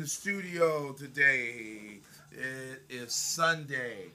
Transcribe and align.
the 0.00 0.06
studio 0.06 0.92
today. 0.92 1.98
It 2.32 2.82
is 2.88 3.12
Sunday, 3.12 4.06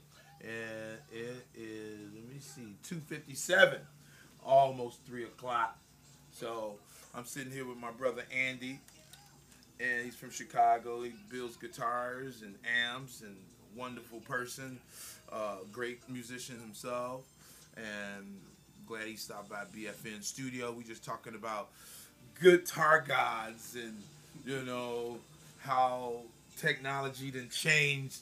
and 0.41 0.97
it 1.11 1.46
is 1.55 1.99
let 2.11 2.33
me 2.33 2.39
see, 2.39 2.73
two 2.81 2.99
fifty 3.05 3.35
seven, 3.35 3.81
almost 4.43 4.97
three 5.06 5.25
o'clock. 5.25 5.78
So 6.31 6.78
I'm 7.13 7.25
sitting 7.25 7.51
here 7.51 7.67
with 7.67 7.78
my 7.78 7.92
brother 7.92 8.24
Andy, 8.35 8.79
and 9.79 10.06
he's 10.06 10.15
from 10.15 10.31
Chicago. 10.31 11.03
He 11.03 11.13
builds 11.29 11.56
guitars 11.56 12.42
and 12.42 12.56
amps, 12.89 13.21
and 13.21 13.35
wonderful 13.75 14.21
person, 14.21 14.79
uh, 15.31 15.57
great 15.71 15.99
musician 16.09 16.59
himself, 16.59 17.25
and 17.77 18.41
glad 18.88 19.05
he 19.05 19.17
stopped 19.17 19.52
by 19.52 19.65
BFN 19.75 20.23
Studio. 20.23 20.71
We 20.71 20.83
just 20.83 21.05
talking 21.05 21.35
about 21.35 21.70
guitar 22.41 23.05
gods 23.07 23.75
and 23.75 24.02
you 24.47 24.65
know 24.65 25.20
how 25.65 26.21
technology 26.57 27.31
then 27.31 27.49
changed 27.49 28.19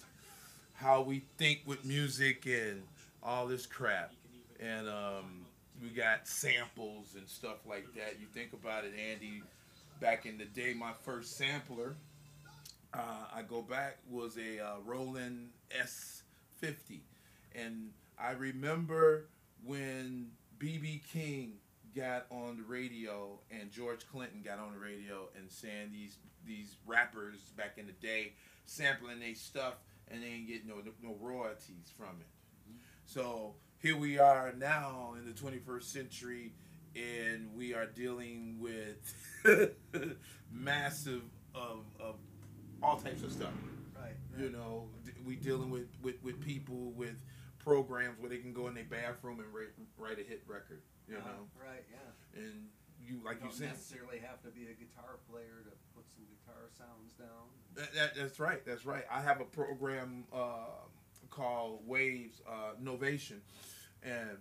how 0.73 1.01
we 1.01 1.23
think 1.37 1.61
with 1.65 1.85
music 1.85 2.45
and 2.45 2.81
all 3.21 3.47
this 3.47 3.65
crap. 3.65 4.11
And 4.59 4.87
um, 4.89 5.45
we 5.81 5.89
got 5.89 6.27
samples 6.27 7.15
and 7.15 7.27
stuff 7.27 7.57
like 7.67 7.85
that. 7.95 8.17
You 8.19 8.27
think 8.33 8.53
about 8.53 8.85
it 8.85 8.93
andy 8.97 9.43
back 9.99 10.25
in 10.25 10.37
the 10.37 10.45
day 10.45 10.73
my 10.73 10.91
first 11.03 11.37
sampler 11.37 11.95
uh, 12.93 13.25
i 13.33 13.41
go 13.41 13.61
back 13.61 13.97
was 14.09 14.37
a 14.37 14.59
uh, 14.59 14.73
roland 14.85 15.49
s50 15.81 16.99
and 17.55 17.89
i 18.19 18.31
remember 18.31 19.25
when 19.65 20.27
bb 20.59 21.01
king 21.11 21.53
got 21.95 22.25
on 22.29 22.57
the 22.57 22.63
radio 22.63 23.39
and 23.51 23.71
George 23.71 24.07
Clinton 24.07 24.41
got 24.43 24.59
on 24.59 24.73
the 24.73 24.79
radio 24.79 25.29
and 25.37 25.49
saying 25.49 25.91
these 25.91 26.17
these 26.45 26.75
rappers 26.85 27.39
back 27.55 27.77
in 27.77 27.85
the 27.85 27.93
day 27.93 28.33
sampling 28.65 29.19
their 29.19 29.35
stuff 29.35 29.75
and 30.09 30.21
they 30.21 30.27
ain't 30.27 30.47
getting 30.47 30.67
no 30.67 30.75
no 31.01 31.15
royalties 31.19 31.91
from 31.97 32.17
it. 32.19 32.27
Mm-hmm. 32.69 32.77
So 33.05 33.55
here 33.79 33.97
we 33.97 34.19
are 34.19 34.53
now 34.57 35.15
in 35.17 35.25
the 35.25 35.33
21st 35.33 35.83
century 35.83 36.53
and 36.95 37.49
we 37.55 37.73
are 37.73 37.85
dealing 37.85 38.57
with 38.59 39.13
massive 40.51 41.23
of, 41.55 41.85
of 41.99 42.15
all 42.81 42.97
types 42.97 43.23
of 43.23 43.31
stuff. 43.31 43.51
Right. 43.95 44.13
You 44.37 44.49
know, 44.49 44.87
we 45.25 45.35
dealing 45.35 45.69
with, 45.69 45.87
with, 46.01 46.23
with 46.23 46.39
people 46.39 46.91
with 46.95 47.15
programs 47.59 48.19
where 48.19 48.29
they 48.29 48.37
can 48.37 48.53
go 48.53 48.67
in 48.67 48.73
their 48.73 48.83
bathroom 48.83 49.39
and 49.39 49.53
write, 49.53 49.69
write 49.97 50.19
a 50.19 50.27
hit 50.27 50.43
record. 50.47 50.81
You 51.07 51.17
Uh-huh, 51.17 51.27
know, 51.29 51.47
Right. 51.61 51.83
Yeah. 51.91 52.41
and 52.41 52.69
you 53.05 53.19
like 53.23 53.37
you 53.39 53.43
you 53.45 53.49
don't 53.49 53.57
said, 53.57 53.69
necessarily 53.69 54.19
have 54.19 54.41
to 54.43 54.49
be 54.49 54.63
a 54.67 54.73
guitar 54.73 55.19
player 55.29 55.61
to 55.65 55.71
put 55.95 56.09
some 56.09 56.23
guitar 56.25 56.69
sounds 56.77 57.13
down. 57.13 57.49
that, 57.75 57.93
that, 57.93 58.15
that's 58.15 58.39
right. 58.39 58.65
That's 58.65 58.85
right. 58.85 59.03
I 59.11 59.21
have 59.21 59.41
a 59.41 59.45
program 59.45 60.23
uh, 60.33 60.87
called 61.29 61.81
Waves 61.85 62.41
uh, 62.47 62.75
Novation, 62.81 63.39
and 64.03 64.37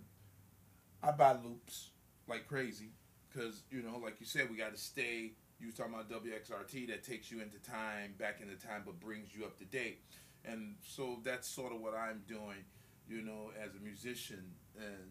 I 1.02 1.10
buy 1.10 1.33
loops 1.44 1.90
like 2.28 2.46
crazy 2.46 2.90
because 3.28 3.62
you 3.70 3.83
know, 3.83 3.98
like 3.98 4.20
you 4.20 4.27
said, 4.27 4.48
we 4.50 4.56
got 4.56 4.72
to 4.74 4.80
stay. 4.80 5.33
You 5.58 5.66
was 5.66 5.74
talking 5.77 5.94
about 5.94 6.08
WXRT 6.10 6.88
that 6.88 7.02
takes 7.05 7.30
you 7.30 7.40
into 7.40 7.58
time, 7.58 8.14
back 8.18 8.40
in 8.40 8.48
the 8.48 8.55
time, 8.56 8.83
but 8.84 8.98
brings 9.00 9.34
you 9.34 9.44
up 9.44 9.56
to 9.58 9.64
date, 9.64 10.00
and 10.44 10.77
so 10.86 11.18
that's 11.24 11.48
sort 11.48 11.72
of 11.72 11.80
what 11.80 11.94
I'm 11.94 12.22
doing. 12.28 12.64
You 13.08 13.22
know, 13.22 13.50
as 13.62 13.74
a 13.74 13.80
musician, 13.83 14.44
and 14.77 15.10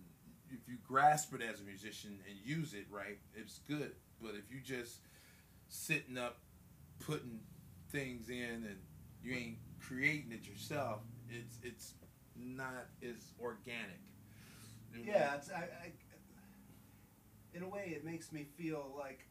if 0.51 0.67
you 0.67 0.77
grasp 0.87 1.33
it 1.33 1.41
as 1.41 1.59
a 1.61 1.63
musician 1.63 2.19
and 2.27 2.37
use 2.43 2.73
it 2.73 2.85
right, 2.91 3.17
it's 3.35 3.59
good. 3.67 3.91
But 4.21 4.31
if 4.35 4.51
you 4.51 4.59
just 4.63 4.99
sitting 5.69 6.17
up, 6.17 6.37
putting 6.99 7.39
things 7.89 8.29
in, 8.29 8.65
and 8.67 8.77
you 9.23 9.33
ain't 9.33 9.57
creating 9.79 10.31
it 10.31 10.47
yourself, 10.47 10.99
it's 11.29 11.57
it's 11.63 11.93
not 12.35 12.87
as 13.03 13.33
organic. 13.41 13.99
You 14.93 15.05
know? 15.05 15.11
Yeah. 15.11 15.35
It's 15.35 15.49
I, 15.49 15.63
I. 15.83 15.91
In 17.53 17.63
a 17.63 17.67
way, 17.67 17.93
it 17.95 18.05
makes 18.05 18.31
me 18.31 18.45
feel 18.57 18.93
like. 18.97 19.25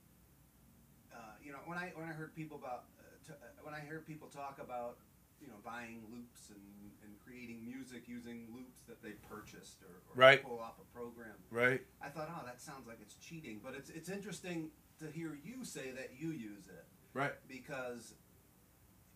Uh, 1.12 1.16
you 1.42 1.52
know, 1.52 1.58
when 1.66 1.76
I 1.76 1.92
when 1.97 2.08
I 2.08 2.12
heard 2.12 2.34
people 2.34 2.56
about 2.56 2.84
uh, 2.98 3.02
t- 3.26 3.32
uh, 3.32 3.64
when 3.64 3.75
I 3.75 3.81
heard 3.81 4.06
people 4.06 4.28
talk 4.28 4.58
about 4.62 4.98
you 5.40 5.48
know 5.48 5.54
buying 5.64 6.02
loops 6.12 6.50
and, 6.50 6.60
and 7.04 7.12
creating 7.24 7.64
music 7.64 8.02
using 8.06 8.46
loops 8.54 8.82
that 8.88 9.02
they 9.02 9.10
purchased 9.28 9.82
or, 9.82 9.88
or 9.88 10.14
Right. 10.14 10.42
pull 10.42 10.58
off 10.60 10.74
a 10.80 10.96
program. 10.96 11.34
Right. 11.50 11.80
I 12.02 12.08
thought, 12.08 12.28
oh, 12.30 12.44
that 12.46 12.60
sounds 12.60 12.86
like 12.86 12.98
it's 13.00 13.14
cheating, 13.16 13.60
but 13.64 13.74
it's 13.74 13.90
it's 13.90 14.08
interesting 14.08 14.70
to 15.00 15.06
hear 15.10 15.38
you 15.44 15.64
say 15.64 15.90
that 15.92 16.10
you 16.18 16.28
use 16.30 16.66
it 16.68 16.84
Right. 17.14 17.32
because 17.48 18.14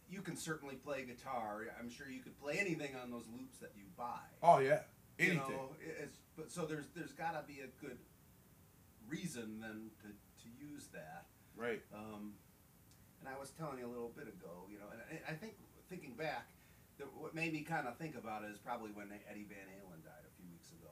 you 0.08 0.20
can 0.22 0.36
certainly 0.36 0.76
play 0.76 1.04
guitar. 1.04 1.62
I'm 1.78 1.90
sure 1.90 2.08
you 2.08 2.20
could 2.20 2.38
play 2.40 2.58
anything 2.58 2.94
on 3.02 3.10
those 3.10 3.26
loops 3.36 3.58
that 3.58 3.72
you 3.76 3.84
buy. 3.96 4.20
Oh 4.42 4.58
yeah. 4.58 4.80
You 5.18 5.30
Anything. 5.32 5.38
know, 5.50 5.68
it's 6.02 6.16
but 6.36 6.50
so 6.50 6.66
there's 6.66 6.86
there's 6.96 7.12
got 7.12 7.32
to 7.40 7.46
be 7.46 7.60
a 7.60 7.68
good 7.84 7.98
reason 9.08 9.60
then 9.60 9.90
to, 10.02 10.08
to 10.08 10.48
use 10.58 10.86
that. 10.92 11.26
Right. 11.56 11.82
Um, 11.94 12.32
and 13.20 13.28
I 13.34 13.38
was 13.38 13.50
telling 13.50 13.78
you 13.78 13.86
a 13.86 13.92
little 13.92 14.12
bit 14.16 14.26
ago, 14.28 14.66
you 14.70 14.78
know, 14.78 14.86
and 14.92 15.00
I, 15.28 15.32
I 15.32 15.34
think 15.34 15.54
thinking 15.88 16.14
back, 16.14 16.48
what 17.16 17.34
made 17.34 17.52
me 17.52 17.60
kind 17.62 17.86
of 17.88 17.96
think 17.98 18.16
about 18.16 18.44
it 18.44 18.50
is 18.52 18.58
probably 18.58 18.90
when 18.92 19.08
Eddie 19.30 19.46
Van 19.48 19.66
Halen 19.68 20.02
died 20.04 20.24
a 20.26 20.32
few 20.36 20.46
weeks 20.50 20.70
ago. 20.72 20.90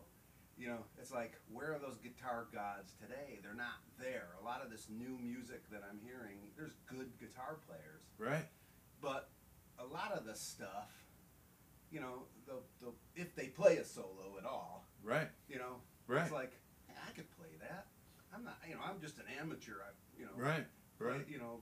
You 0.59 0.69
know, 0.69 0.79
it's 0.99 1.11
like 1.13 1.33
where 1.51 1.75
are 1.75 1.79
those 1.79 1.97
guitar 1.99 2.47
gods 2.53 2.93
today? 3.01 3.39
They're 3.43 3.55
not 3.55 3.81
there. 3.99 4.29
A 4.41 4.45
lot 4.45 4.63
of 4.65 4.71
this 4.71 4.87
new 4.91 5.17
music 5.21 5.69
that 5.71 5.83
I'm 5.89 5.99
hearing, 6.05 6.39
there's 6.57 6.75
good 6.87 7.11
guitar 7.19 7.57
players, 7.67 8.03
Right. 8.19 8.47
but 9.01 9.31
a 9.79 9.85
lot 9.87 10.13
of 10.13 10.25
the 10.27 10.35
stuff, 10.35 10.91
you 11.91 12.01
know, 12.01 12.25
the, 12.47 12.55
the 12.85 12.93
if 13.17 13.35
they 13.35 13.47
play 13.47 13.79
a 13.79 13.85
solo 13.85 14.37
at 14.39 14.45
all, 14.45 14.87
Right. 15.03 15.29
you 15.49 15.59
know, 15.59 15.81
Right. 16.07 16.23
it's 16.23 16.33
like 16.33 16.53
hey, 16.87 16.95
I 17.09 17.13
could 17.13 17.31
play 17.37 17.49
that. 17.61 17.87
I'm 18.35 18.45
not, 18.45 18.59
you 18.69 18.75
know, 18.75 18.81
I'm 18.85 19.01
just 19.01 19.19
an 19.19 19.25
amateur. 19.41 19.77
I, 19.83 19.91
you 20.19 20.27
know, 20.27 20.33
Right. 20.37 20.67
Right. 20.99 21.27
you 21.29 21.39
know, 21.39 21.61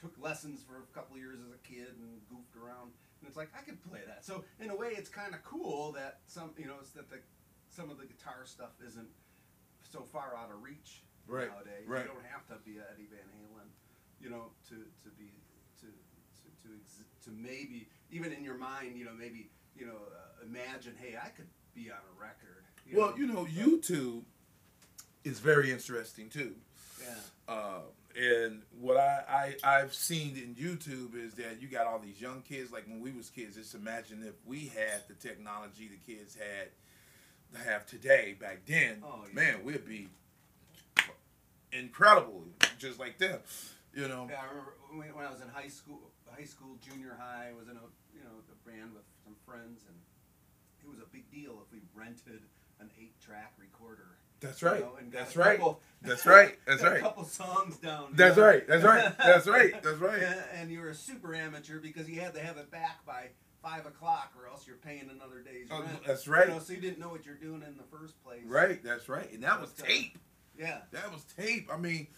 took 0.00 0.12
lessons 0.20 0.62
for 0.62 0.76
a 0.78 0.86
couple 0.94 1.16
of 1.16 1.20
years 1.22 1.38
as 1.40 1.52
a 1.52 1.58
kid 1.66 1.88
and 2.00 2.20
goofed 2.28 2.56
around. 2.56 2.90
And 3.20 3.28
it's 3.28 3.36
like 3.36 3.48
I 3.56 3.62
could 3.62 3.82
play 3.88 4.00
that. 4.06 4.24
So 4.24 4.44
in 4.60 4.70
a 4.70 4.76
way, 4.76 4.90
it's 4.96 5.08
kind 5.08 5.34
of 5.34 5.42
cool 5.44 5.92
that 5.92 6.18
some, 6.26 6.50
you 6.58 6.66
know, 6.66 6.74
it's 6.80 6.90
that 6.90 7.08
the 7.10 7.18
some 7.70 7.90
of 7.90 7.98
the 7.98 8.06
guitar 8.06 8.42
stuff 8.44 8.70
isn't 8.86 9.08
so 9.90 10.02
far 10.02 10.34
out 10.36 10.50
of 10.50 10.62
reach 10.62 11.02
Right, 11.26 11.48
nowadays. 11.48 11.86
right. 11.86 12.02
You 12.04 12.12
don't 12.12 12.26
have 12.26 12.46
to 12.48 12.56
be 12.64 12.78
a 12.78 12.84
Eddie 12.92 13.08
Van 13.10 13.24
Halen, 13.40 13.68
you 14.20 14.28
know, 14.30 14.50
to 14.68 14.74
to 14.74 15.08
be 15.18 15.30
to 15.80 15.86
to 15.86 16.68
to, 16.68 16.74
ex- 16.80 17.04
to 17.24 17.30
maybe 17.30 17.88
even 18.10 18.32
in 18.32 18.44
your 18.44 18.56
mind, 18.58 18.96
you 18.96 19.04
know, 19.04 19.14
maybe 19.18 19.48
you 19.76 19.86
know, 19.86 19.96
uh, 19.96 20.44
imagine, 20.44 20.94
hey, 21.00 21.16
I 21.20 21.28
could 21.30 21.48
be 21.74 21.90
on 21.90 21.96
a 21.98 22.20
record. 22.20 22.62
Well, 22.92 23.18
you 23.18 23.26
know, 23.26 23.44
YouTube 23.46 24.22
is 25.24 25.40
very 25.40 25.72
interesting 25.72 26.28
too. 26.28 26.54
Yeah. 27.02 27.14
Uh, 27.48 27.80
and 28.16 28.62
what 28.80 28.96
I, 28.96 29.54
I 29.64 29.78
I've 29.78 29.94
seen 29.94 30.36
in 30.36 30.54
YouTube 30.54 31.16
is 31.16 31.34
that 31.34 31.60
you 31.60 31.68
got 31.68 31.86
all 31.86 31.98
these 31.98 32.20
young 32.20 32.42
kids. 32.42 32.72
Like 32.72 32.86
when 32.86 33.00
we 33.00 33.12
was 33.12 33.30
kids, 33.30 33.56
just 33.56 33.74
imagine 33.74 34.24
if 34.26 34.34
we 34.46 34.66
had 34.66 35.02
the 35.08 35.14
technology 35.14 35.88
the 35.88 36.12
kids 36.12 36.36
had 36.36 36.68
to 37.54 37.68
have 37.68 37.86
today 37.86 38.36
back 38.38 38.60
then. 38.66 39.02
Oh, 39.04 39.24
yeah. 39.26 39.34
Man, 39.34 39.64
we'd 39.64 39.86
be 39.86 40.08
incredible, 41.72 42.44
just 42.78 42.98
like 42.98 43.18
them. 43.18 43.40
You 43.94 44.08
know. 44.08 44.26
Yeah, 44.30 44.42
I 44.42 44.48
remember 44.50 44.74
when, 44.90 45.14
when 45.14 45.26
I 45.26 45.30
was 45.30 45.40
in 45.40 45.48
high 45.48 45.68
school, 45.68 46.10
high 46.30 46.44
school, 46.44 46.76
junior 46.82 47.16
high. 47.18 47.50
I 47.50 47.58
was 47.58 47.68
in 47.68 47.76
a 47.76 47.86
you 48.14 48.22
know 48.22 48.42
a 48.50 48.68
band 48.68 48.94
with 48.94 49.06
some 49.24 49.34
friends, 49.46 49.86
and 49.86 49.96
it 50.82 50.88
was 50.88 50.98
a 50.98 51.08
big 51.12 51.30
deal 51.30 51.62
if 51.62 51.72
we 51.72 51.80
rented 51.94 52.42
an 52.80 52.90
eight-track 52.98 53.54
recorder. 53.58 54.18
That's 54.44 54.62
you 54.62 54.68
right. 54.68 54.80
know, 54.80 54.96
and 54.98 55.10
That's 55.12 55.36
right. 55.36 55.58
couple- 55.58 55.80
That's 56.02 56.26
right. 56.26 56.56
That's 56.66 56.82
got 56.82 56.96
A 56.96 57.00
couple 57.00 57.24
songs 57.24 57.76
down. 57.78 58.08
you 58.10 58.16
That's 58.16 58.36
know. 58.36 58.44
right. 58.46 58.66
That's 58.68 58.84
right. 58.84 59.18
That's 59.18 59.46
right. 59.46 59.82
That's 59.82 59.98
right. 59.98 60.22
And, 60.54 60.70
you 60.70 60.80
were 60.80 60.90
a 60.90 60.94
super 60.94 61.34
amateur 61.34 61.78
because 61.80 62.08
you 62.08 62.20
had 62.20 62.34
to 62.34 62.40
have 62.40 62.56
it 62.56 62.70
back 62.70 63.04
by 63.06 63.28
five 63.62 63.86
o'clock, 63.86 64.32
or 64.38 64.46
else 64.46 64.66
you're 64.66 64.76
paying 64.76 65.08
another 65.10 65.40
day's 65.40 65.68
Oh, 65.70 65.80
rent. 65.80 66.04
that's 66.06 66.28
right. 66.28 66.48
You 66.48 66.54
know, 66.54 66.60
so 66.60 66.72
you 66.74 66.80
didn't 66.80 66.98
know 66.98 67.08
what 67.08 67.24
you're 67.24 67.34
doing 67.36 67.62
in 67.66 67.76
the 67.78 67.96
first 67.96 68.22
place. 68.22 68.42
Right. 68.46 68.82
That's 68.84 69.08
right. 69.08 69.32
And 69.32 69.42
that 69.42 69.60
was 69.60 69.70
uh, 69.80 69.84
tape. 69.86 70.18
Yeah. 70.58 70.78
That 70.92 71.10
was 71.12 71.24
tape. 71.24 71.70
I 71.72 71.78
mean, 71.78 72.08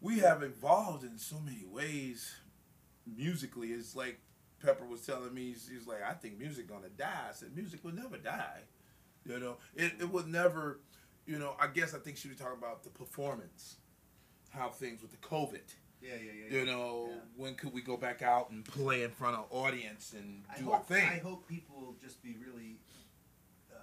we 0.00 0.20
have 0.20 0.42
evolved 0.42 1.02
in 1.04 1.18
so 1.18 1.36
many 1.44 1.64
ways 1.64 2.34
musically. 3.06 3.68
It's 3.72 3.96
like 3.96 4.20
Pepper 4.64 4.84
was 4.84 5.00
telling 5.04 5.34
me, 5.34 5.54
she's 5.54 5.86
like, 5.86 6.02
I 6.08 6.12
think 6.12 6.38
music 6.38 6.68
gonna 6.68 6.88
die. 6.96 7.26
I 7.30 7.32
said, 7.32 7.54
music 7.56 7.82
will 7.84 7.92
never 7.94 8.16
die. 8.16 8.60
You 9.26 9.38
know, 9.38 9.56
it, 9.76 9.92
it 10.00 10.10
would 10.12 10.26
never, 10.28 10.80
you 11.26 11.38
know, 11.38 11.54
I 11.60 11.66
guess 11.68 11.94
I 11.94 11.98
think 11.98 12.16
she 12.16 12.28
was 12.28 12.36
talking 12.38 12.58
about 12.58 12.82
the 12.82 12.90
performance, 12.90 13.76
how 14.50 14.70
things 14.70 15.02
with 15.02 15.10
the 15.12 15.16
COVID. 15.18 15.60
Yeah, 16.00 16.14
yeah, 16.16 16.32
yeah. 16.50 16.58
You 16.60 16.66
know, 16.66 17.08
Yeah. 17.10 17.20
when 17.36 17.54
could 17.54 17.72
we 17.72 17.80
go 17.80 17.96
back 17.96 18.22
out 18.22 18.50
and 18.50 18.64
play 18.64 19.04
in 19.04 19.10
front 19.12 19.36
of 19.36 19.44
an 19.44 19.48
audience 19.56 20.14
and 20.14 20.44
I 20.50 20.58
do 20.58 20.64
hope, 20.64 20.74
our 20.74 20.82
thing? 20.82 21.08
I 21.08 21.18
hope 21.18 21.46
people 21.48 21.80
will 21.80 21.96
just 22.02 22.20
be 22.22 22.36
really, 22.44 22.80
uh, 23.72 23.76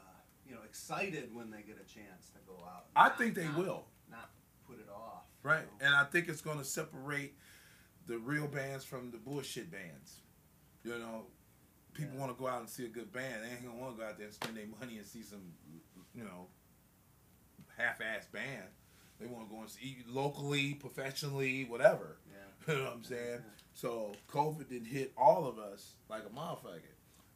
you 0.45 0.53
know, 0.53 0.61
excited 0.63 1.33
when 1.33 1.49
they 1.49 1.61
get 1.61 1.77
a 1.79 1.85
chance 1.93 2.29
to 2.33 2.39
go 2.45 2.55
out. 2.65 2.87
I 2.95 3.07
Not- 3.07 3.17
think 3.17 3.35
they 3.35 3.45
not- 3.45 3.57
will. 3.57 3.87
Not 4.09 4.31
put 4.67 4.79
it 4.79 4.89
off. 4.89 5.23
you 5.43 5.49
Right. 5.49 5.65
know. 5.79 5.85
And 5.87 5.95
I 5.95 6.03
think 6.03 6.27
it's 6.27 6.41
going 6.41 6.57
to 6.57 6.65
separate 6.65 7.37
the 8.07 8.19
real 8.19 8.47
bands 8.47 8.83
from 8.83 9.11
the 9.11 9.17
bullshit 9.17 9.71
bands. 9.71 10.21
You 10.83 10.97
know, 10.99 11.27
people 11.93 12.15
Yeah. 12.15 12.19
want 12.19 12.35
to 12.35 12.37
go 12.37 12.47
out 12.47 12.59
and 12.59 12.69
see 12.69 12.85
a 12.85 12.89
good 12.89 13.13
band. 13.13 13.43
They 13.45 13.49
ain't 13.51 13.63
gonna 13.63 13.77
want 13.77 13.95
to 13.95 14.01
go 14.03 14.09
out 14.09 14.17
there 14.17 14.25
and 14.25 14.33
spend 14.35 14.57
their 14.57 14.67
money 14.67 14.97
and 14.97 15.07
see 15.07 15.23
some, 15.23 15.53
you 16.13 16.23
know, 16.25 16.49
half-ass 17.81 18.25
band. 18.31 18.67
They 19.19 19.27
want 19.27 19.49
to 19.49 19.53
go 19.53 19.61
and 19.61 19.69
see 19.69 19.97
locally, 20.07 20.73
professionally, 20.73 21.65
whatever. 21.65 22.17
Yeah. 22.29 22.35
You 22.73 22.75
know 22.75 22.83
what 22.83 22.93
I'm 22.97 23.03
saying? 23.03 23.39
So 23.73 24.11
COVID 24.31 24.69
didn't 24.69 24.87
hit 24.87 25.11
all 25.17 25.47
of 25.47 25.57
us 25.57 25.93
like 26.09 26.21
a 26.23 26.29
motherfucker. 26.29 26.81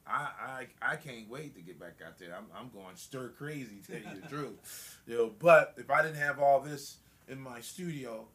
I, 0.06 0.68
I 0.82 0.92
I 0.92 0.96
can't 0.98 1.30
wait 1.30 1.56
to 1.56 1.62
get 1.62 1.80
back 1.80 1.96
out 2.06 2.20
there. 2.20 2.36
I'm, 2.38 2.46
I'm 2.56 2.70
going 2.70 2.96
stir 2.96 3.30
crazy, 3.30 3.82
tell 3.88 3.98
you 3.98 4.22
the 4.22 4.28
truth. 4.36 5.00
You 5.08 5.18
know, 5.18 5.32
but 5.40 5.74
if 5.78 5.90
I 5.90 6.02
didn't 6.02 6.18
have 6.18 6.40
all 6.40 6.60
this 6.60 6.98
in 7.28 7.40
my 7.40 7.62
studio, 7.62 8.28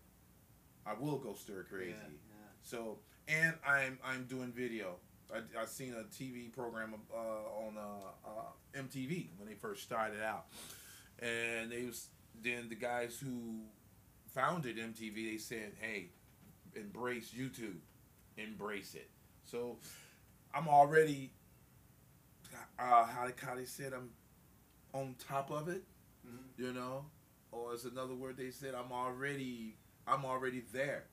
I 0.87 0.95
will 0.99 1.19
go 1.19 1.35
stir 1.35 1.67
crazy. 1.71 1.91
Yeah, 1.91 2.09
yeah. 2.09 2.47
So 2.63 2.99
and 3.29 3.55
I'm 3.67 3.99
I'm 4.05 4.25
doing 4.25 4.53
video. 4.53 4.97
I 5.33 5.39
I 5.61 5.67
seen 5.67 5.95
a 5.95 6.05
TV 6.05 6.51
program 6.53 6.95
uh, 7.15 7.19
on 7.19 7.77
uh, 7.77 8.29
uh, 8.29 8.81
MTV 8.83 9.29
when 9.37 9.49
they 9.49 9.55
first 9.55 9.83
started 9.83 10.23
out, 10.23 10.47
and 11.21 11.71
they 11.73 11.85
was 11.87 12.09
then 12.43 12.69
the 12.69 12.75
guys 12.75 13.19
who 13.19 13.61
founded 14.33 14.77
MTV 14.77 15.33
they 15.33 15.39
said, 15.39 15.73
hey, 15.81 16.11
embrace 16.77 17.33
YouTube, 17.37 17.79
embrace 18.37 18.95
it. 18.95 19.09
So 19.45 19.79
I'm 20.55 20.69
already 20.69 21.33
uh, 22.79 23.05
how 23.07 23.27
they 23.27 23.33
how 23.47 23.55
they 23.55 23.65
said 23.65 23.93
I'm 23.93 24.11
on 24.93 25.15
top 25.19 25.51
of 25.51 25.69
it, 25.69 25.83
Mhm. 26.27 26.39
you 26.57 26.73
know, 26.73 27.07
or 27.53 27.75
it's 27.75 27.85
another 27.85 28.15
word 28.15 28.37
they 28.37 28.51
said 28.51 28.75
I'm 28.75 28.93
already 28.93 29.77
I'm 30.07 30.25
already 30.25 30.61
there. 30.73 31.05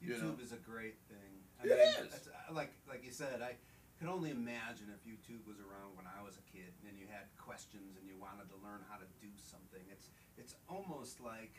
You 0.00 0.14
YouTube 0.14 0.38
know. 0.38 0.44
is 0.44 0.52
a 0.52 0.56
great 0.56 0.96
thing. 1.08 1.42
I 1.60 1.64
It 1.66 1.70
mean, 1.70 2.06
is. 2.12 2.28
uh, 2.28 2.52
like 2.54 2.72
like 2.88 3.04
you 3.04 3.10
said, 3.12 3.42
I 3.42 3.56
can 3.98 4.08
only 4.08 4.30
imagine 4.30 4.86
if 4.94 5.02
YouTube 5.02 5.42
was 5.46 5.58
around 5.58 5.96
when 5.96 6.06
I 6.06 6.22
was 6.22 6.38
a 6.38 6.44
kid 6.54 6.70
and 6.88 6.98
you 6.98 7.06
had 7.10 7.26
questions 7.36 7.96
and 7.98 8.06
you 8.06 8.14
wanted 8.16 8.48
to 8.50 8.56
learn 8.62 8.80
how 8.88 8.96
to 8.96 9.06
do 9.20 9.28
something. 9.36 9.82
It's 9.90 10.10
it's 10.36 10.54
almost 10.68 11.20
like 11.20 11.54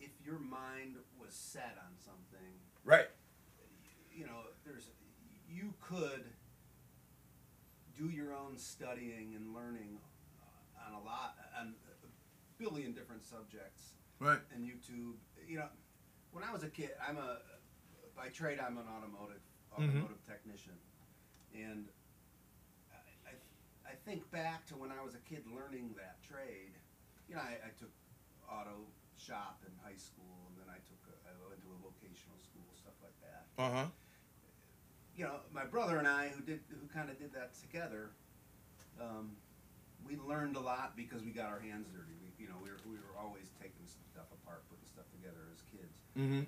if 0.00 0.10
your 0.24 0.38
mind 0.38 0.96
was 1.20 1.34
set 1.34 1.76
on 1.84 1.92
something, 1.98 2.54
Right. 2.84 3.08
you 4.14 4.24
know, 4.24 4.48
there's 4.64 4.90
you 5.50 5.74
could 5.80 6.24
do 7.96 8.08
your 8.08 8.32
own 8.32 8.56
studying 8.56 9.34
and 9.34 9.52
learning 9.54 9.98
on 10.86 10.94
a 10.94 11.00
lot 11.04 11.36
on 11.58 11.74
a 12.02 12.06
billion 12.62 12.92
different 12.92 13.24
subjects 13.24 13.92
Right. 14.20 14.40
and 14.54 14.64
YouTube. 14.64 15.14
You 15.46 15.58
know, 15.58 15.68
when 16.32 16.44
I 16.44 16.52
was 16.52 16.62
a 16.62 16.70
kid, 16.70 16.90
I'm 17.06 17.18
a 17.18 17.38
by 18.16 18.28
trade 18.28 18.58
I'm 18.58 18.78
an 18.78 18.86
automotive. 18.88 19.42
Automotive 19.72 20.22
technician, 20.26 20.76
and 21.54 21.88
I, 22.92 23.32
I 23.32 23.92
I 23.92 23.94
think 24.04 24.28
back 24.30 24.66
to 24.68 24.74
when 24.74 24.90
I 24.90 25.02
was 25.04 25.14
a 25.14 25.22
kid 25.28 25.44
learning 25.48 25.94
that 25.96 26.22
trade. 26.22 26.74
You 27.28 27.36
know, 27.36 27.42
I, 27.42 27.60
I 27.60 27.70
took 27.76 27.92
auto 28.48 28.88
shop 29.20 29.60
in 29.66 29.72
high 29.84 29.98
school, 29.98 30.48
and 30.48 30.56
then 30.56 30.68
I 30.72 30.80
took 30.88 31.00
a, 31.08 31.14
I 31.28 31.32
went 31.44 31.60
to 31.60 31.70
a 31.74 31.80
vocational 31.84 32.40
school, 32.40 32.64
stuff 32.72 32.96
like 33.04 33.16
that. 33.20 33.44
Uh 33.60 33.70
huh. 33.70 33.88
You 35.16 35.24
know, 35.24 35.42
my 35.52 35.64
brother 35.66 35.98
and 35.98 36.06
I, 36.06 36.28
who 36.28 36.40
did 36.40 36.60
who 36.70 36.86
kind 36.88 37.10
of 37.10 37.18
did 37.18 37.34
that 37.34 37.52
together, 37.58 38.10
um, 39.00 39.36
we 40.06 40.16
learned 40.16 40.56
a 40.56 40.60
lot 40.60 40.96
because 40.96 41.22
we 41.22 41.30
got 41.30 41.50
our 41.50 41.60
hands 41.60 41.88
dirty. 41.90 42.14
We, 42.22 42.30
you 42.38 42.48
know, 42.48 42.56
we 42.62 42.70
were, 42.70 42.80
we 42.86 42.96
were 42.96 43.18
always 43.18 43.50
taking 43.60 43.84
stuff 43.84 44.30
apart, 44.32 44.62
putting 44.70 44.86
stuff 44.86 45.04
together 45.10 45.50
as 45.52 45.60
kids. 45.68 45.96
Mm-hmm. 46.16 46.46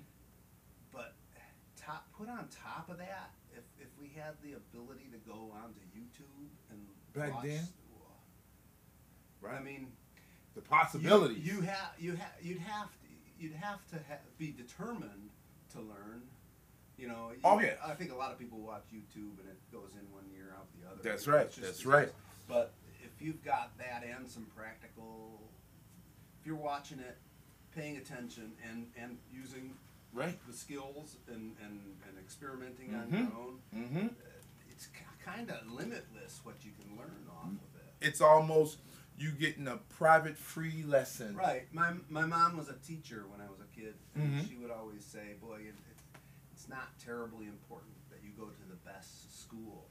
Top, 1.85 2.05
put 2.17 2.29
on 2.29 2.47
top 2.49 2.89
of 2.89 2.97
that, 2.99 3.31
if, 3.53 3.63
if 3.79 3.87
we 3.99 4.11
had 4.15 4.33
the 4.43 4.53
ability 4.53 5.09
to 5.11 5.17
go 5.29 5.51
onto 5.63 5.79
YouTube 5.97 6.49
and 6.69 6.79
Back 7.13 7.33
watch, 7.35 7.45
then? 7.45 7.67
Right. 9.41 9.55
I 9.59 9.63
mean, 9.63 9.87
the 10.55 10.61
you- 10.61 10.67
possibilities. 10.69 11.39
You, 11.45 11.61
have 11.61 11.91
you 11.99 12.11
have 12.15 12.33
you'd 12.41 12.59
have 12.59 12.91
to 12.91 12.97
you'd 13.39 13.53
have 13.53 13.85
to 13.89 13.95
ha- 13.95 14.19
be 14.37 14.51
determined 14.51 15.29
to 15.73 15.79
learn. 15.79 16.21
You 16.97 17.07
know. 17.07 17.31
Oh, 17.43 17.59
yeah. 17.59 17.73
I 17.83 17.93
think 17.95 18.11
a 18.11 18.15
lot 18.15 18.31
of 18.31 18.37
people 18.37 18.59
watch 18.59 18.83
YouTube 18.93 19.39
and 19.39 19.49
it 19.49 19.57
goes 19.71 19.89
in 19.99 20.11
one 20.13 20.25
ear 20.37 20.53
out 20.55 20.67
the 20.79 20.87
other. 20.87 21.01
That's 21.01 21.27
right, 21.27 21.49
just- 21.49 21.61
that's 21.61 21.85
right. 21.85 22.09
But 22.47 22.73
if 23.03 23.19
you've 23.25 23.43
got 23.43 23.75
that 23.79 24.03
and 24.03 24.29
some 24.29 24.45
practical, 24.55 25.41
if 26.39 26.45
you're 26.45 26.55
watching 26.55 26.99
it, 26.99 27.17
paying 27.75 27.97
attention 27.97 28.51
and 28.69 28.85
and 29.01 29.17
using 29.33 29.73
right. 30.13 30.37
the 30.47 30.53
skills 30.53 31.17
and 31.27 31.55
and, 31.63 31.79
and 32.07 32.17
experimenting 32.19 32.89
Mhm. 32.89 33.01
on 33.03 33.11
your 33.11 33.33
own, 33.37 33.59
Mm-hmm. 33.75 34.07
it's 34.69 34.87
kind 35.23 35.49
of 35.49 35.71
limitless 35.71 36.41
what 36.43 36.63
you 36.65 36.71
can 36.71 36.97
learn 36.97 37.27
off 37.29 37.45
of 37.51 37.75
it. 37.75 37.93
It's 38.07 38.21
almost 38.21 38.79
you 39.17 39.31
getting 39.31 39.67
a 39.67 39.77
private 39.77 40.37
free 40.37 40.83
lesson. 40.83 41.35
Right. 41.35 41.71
My 41.73 41.93
my 42.09 42.25
mom 42.25 42.57
was 42.57 42.69
a 42.69 42.77
teacher 42.77 43.25
when 43.27 43.39
I 43.41 43.49
was 43.49 43.59
a 43.59 43.67
kid, 43.79 43.95
and 44.15 44.33
Mhm. 44.41 44.47
she 44.49 44.55
would 44.57 44.71
always 44.71 45.05
say, 45.05 45.35
"Boy, 45.39 45.59
it, 45.61 45.75
it, 45.91 45.97
it's 46.53 46.67
not 46.67 46.97
terribly 46.99 47.45
important 47.47 47.93
that 48.09 48.23
you 48.23 48.31
go 48.31 48.49
to 48.49 48.65
the 48.69 48.75
best 48.77 49.39
school. 49.41 49.89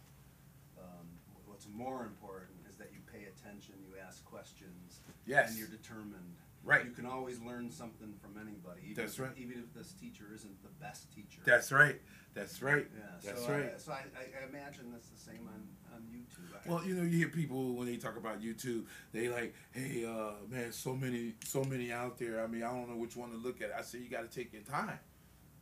Um, 0.79 1.07
what's 1.47 1.69
more 1.69 2.05
important 2.07 2.59
is 2.69 2.77
that 2.77 2.93
you 2.93 3.01
pay 3.13 3.25
attention, 3.27 3.75
you 3.89 3.97
ask 3.99 4.25
questions, 4.25 5.01
Yes. 5.27 5.51
and 5.51 5.59
you're 5.59 5.69
determined. 5.69 6.37
Right. 6.63 6.85
You 6.85 6.91
can 6.91 7.07
always 7.07 7.41
learn 7.41 7.71
something 7.71 8.15
from 8.21 8.37
anybody. 8.37 8.83
Even 8.91 9.05
That's 9.05 9.15
if, 9.15 9.21
right. 9.21 9.31
Even 9.37 9.59
if 9.59 9.73
this 9.75 9.93
teacher 9.93 10.25
isn't 10.35 10.63
the 10.63 10.69
best 10.81 11.13
teacher. 11.15 11.41
That's 11.45 11.73
right. 11.73 12.01
That's 12.35 12.63
right. 12.63 12.87
Yeah. 12.95 13.05
That's 13.25 13.45
so 13.45 13.53
right. 13.53 13.73
I, 13.75 13.79
so 13.79 13.93
I, 13.93 13.97
I 13.97 14.49
imagine 14.49 14.93
that's 14.93 15.09
the 15.09 15.19
same 15.19 15.49
on 15.49 15.63
on 15.95 16.03
YouTube. 16.03 16.69
Well, 16.69 16.85
you 16.85 16.95
know, 16.95 17.03
you 17.03 17.19
hear 17.19 17.29
people 17.29 17.75
when 17.75 17.87
they 17.87 17.97
talk 17.97 18.17
about 18.17 18.41
YouTube, 18.43 18.85
they 19.13 19.29
like, 19.29 19.55
"Hey, 19.73 20.05
uh, 20.05 20.33
man, 20.49 20.71
so 20.73 20.95
many, 20.95 21.35
so 21.45 21.65
many 21.65 21.93
out 21.93 22.19
there. 22.19 22.43
I 22.43 22.47
mean, 22.47 22.63
I 22.63 22.71
don't 22.71 22.89
know 22.89 22.97
which 22.97 23.17
one 23.17 23.31
to 23.31 23.37
look 23.37 23.63
at." 23.63 23.73
I 23.77 23.83
said, 23.83 24.03
"You 24.03 24.09
got 24.09 24.31
to 24.31 24.37
take 24.39 24.53
your 24.53 24.63
time, 24.63 24.99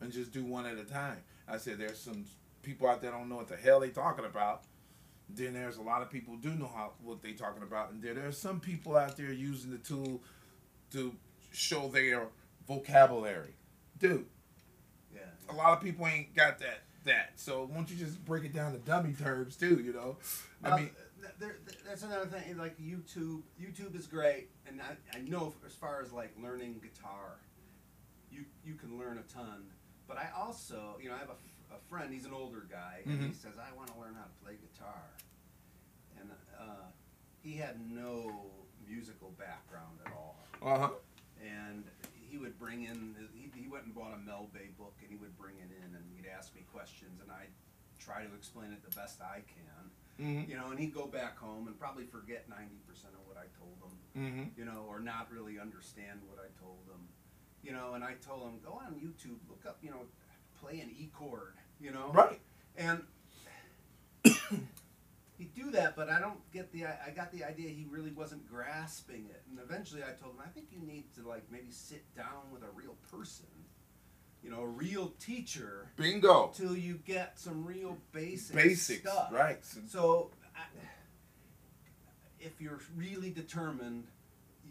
and 0.00 0.12
just 0.12 0.32
do 0.32 0.44
one 0.44 0.66
at 0.66 0.76
a 0.76 0.84
time." 0.84 1.18
I 1.46 1.56
said, 1.58 1.78
"There's 1.78 1.98
some 1.98 2.24
people 2.62 2.88
out 2.88 3.00
there 3.00 3.12
don't 3.12 3.28
know 3.28 3.36
what 3.36 3.48
the 3.48 3.56
hell 3.56 3.80
they 3.80 3.90
talking 3.90 4.24
about. 4.24 4.64
Then 5.30 5.54
there's 5.54 5.76
a 5.76 5.82
lot 5.82 6.02
of 6.02 6.10
people 6.10 6.34
who 6.34 6.40
do 6.40 6.50
know 6.56 6.70
how 6.74 6.92
what 7.02 7.22
they 7.22 7.32
talking 7.32 7.62
about, 7.62 7.92
and 7.92 8.02
then 8.02 8.16
there's 8.16 8.38
some 8.38 8.60
people 8.60 8.96
out 8.96 9.16
there 9.16 9.32
using 9.32 9.70
the 9.70 9.78
tool 9.78 10.22
to 10.92 11.14
show 11.52 11.88
their 11.88 12.26
vocabulary, 12.66 13.54
dude. 13.98 14.26
yeah. 15.14 15.20
A 15.50 15.54
lot 15.54 15.76
of 15.76 15.82
people 15.82 16.06
ain't 16.06 16.34
got 16.34 16.58
that." 16.60 16.82
That 17.04 17.32
so, 17.36 17.64
why 17.64 17.76
don't 17.76 17.90
you 17.90 17.96
just 17.96 18.22
break 18.26 18.44
it 18.44 18.52
down 18.52 18.72
to 18.72 18.78
dummy 18.78 19.14
terms 19.14 19.56
too? 19.56 19.80
You 19.82 19.92
know, 19.94 20.16
I 20.62 20.76
mean, 20.76 20.90
th- 21.22 21.32
there, 21.38 21.56
that's 21.86 22.02
another 22.02 22.26
thing. 22.26 22.58
Like 22.58 22.76
YouTube, 22.78 23.42
YouTube 23.58 23.96
is 23.96 24.06
great, 24.06 24.48
and 24.66 24.78
I, 24.82 25.16
I 25.16 25.20
know 25.22 25.54
as 25.64 25.72
far 25.72 26.02
as 26.02 26.12
like 26.12 26.34
learning 26.42 26.80
guitar, 26.82 27.38
you 28.30 28.44
you 28.62 28.74
can 28.74 28.98
learn 28.98 29.16
a 29.16 29.22
ton. 29.32 29.68
But 30.06 30.18
I 30.18 30.28
also, 30.36 30.96
you 31.00 31.08
know, 31.08 31.14
I 31.14 31.18
have 31.18 31.28
a, 31.30 31.32
f- 31.32 31.78
a 31.78 31.88
friend. 31.88 32.12
He's 32.12 32.26
an 32.26 32.32
older 32.34 32.66
guy, 32.70 33.00
and 33.06 33.20
he 33.22 33.28
Mhm. 33.28 33.34
says 33.36 33.52
I 33.58 33.74
want 33.74 33.88
to 33.94 33.98
learn 33.98 34.14
how 34.14 34.24
to 34.24 34.44
play 34.44 34.56
guitar, 34.60 35.04
and 36.20 36.30
uh, 36.60 36.90
he 37.42 37.54
had 37.54 37.80
no 37.90 38.50
musical 38.86 39.30
background 39.38 39.98
at 40.04 40.12
all 40.12 40.37
uh 40.62 40.78
huh. 40.78 40.88
and 41.40 41.84
he 42.30 42.36
would 42.38 42.58
bring 42.58 42.84
in 42.84 43.14
he, 43.34 43.50
he 43.54 43.68
went 43.68 43.84
and 43.84 43.94
bought 43.94 44.12
a 44.14 44.18
Mel 44.26 44.48
Bay 44.52 44.68
book 44.78 44.94
and 45.02 45.10
he 45.10 45.16
would 45.16 45.36
bring 45.38 45.54
it 45.56 45.70
in 45.76 45.94
and 45.94 46.04
he'd 46.14 46.26
ask 46.28 46.54
me 46.54 46.62
questions 46.72 47.20
and 47.22 47.30
I'd 47.30 47.52
try 47.98 48.22
to 48.24 48.34
explain 48.34 48.72
it 48.72 48.82
the 48.88 48.94
best 48.96 49.20
I 49.22 49.42
can 49.46 49.90
Mm-hmm. 50.20 50.50
you 50.50 50.56
know 50.56 50.70
and 50.70 50.78
he'd 50.80 50.92
go 50.92 51.06
back 51.06 51.38
home 51.38 51.68
and 51.68 51.78
probably 51.78 52.04
forget 52.04 52.50
90% 52.50 52.56
of 53.14 53.22
what 53.26 53.36
I 53.36 53.46
told 53.56 53.78
him 53.80 53.96
Mm-hmm. 54.20 54.60
you 54.60 54.64
know 54.64 54.84
or 54.88 54.98
not 54.98 55.28
really 55.32 55.60
understand 55.60 56.20
what 56.26 56.38
I 56.44 56.48
told 56.60 56.80
him 56.90 57.06
you 57.62 57.72
know 57.72 57.94
and 57.94 58.02
I 58.02 58.14
told 58.26 58.42
him 58.42 58.58
go 58.64 58.72
on 58.84 58.94
YouTube 58.94 59.38
look 59.48 59.62
up 59.66 59.78
you 59.80 59.90
know 59.90 60.02
play 60.60 60.80
an 60.80 60.90
E 60.90 61.08
chord 61.16 61.54
you 61.80 61.92
know 61.92 62.10
Right. 62.12 62.40
and 62.76 63.02
he'd 65.38 65.54
do 65.54 65.70
that, 65.70 65.96
but 65.96 66.10
I 66.10 66.20
don't 66.20 66.38
get 66.52 66.72
the. 66.72 66.84
I 66.86 67.10
got 67.14 67.32
the 67.32 67.44
idea 67.44 67.68
he 67.70 67.86
really 67.88 68.10
wasn't 68.10 68.46
grasping 68.48 69.26
it, 69.30 69.42
and 69.48 69.58
eventually 69.58 70.02
I 70.02 70.12
told 70.20 70.34
him, 70.34 70.42
I 70.44 70.48
think 70.48 70.66
you 70.70 70.80
need 70.80 71.04
to 71.14 71.26
like 71.28 71.44
maybe 71.50 71.70
sit 71.70 72.04
down 72.16 72.50
with 72.52 72.62
a 72.62 72.70
real 72.74 72.96
person, 73.10 73.46
you 74.42 74.50
know, 74.50 74.62
a 74.62 74.66
real 74.66 75.12
teacher, 75.20 75.88
Bingo. 75.96 76.50
till 76.54 76.76
you 76.76 77.00
get 77.06 77.38
some 77.38 77.64
real 77.64 77.96
basic 78.12 78.56
Basics. 78.56 79.00
stuff. 79.10 79.28
Right. 79.32 79.64
So, 79.64 80.30
I, 80.56 80.60
if 82.40 82.60
you're 82.60 82.80
really 82.96 83.30
determined, 83.30 84.04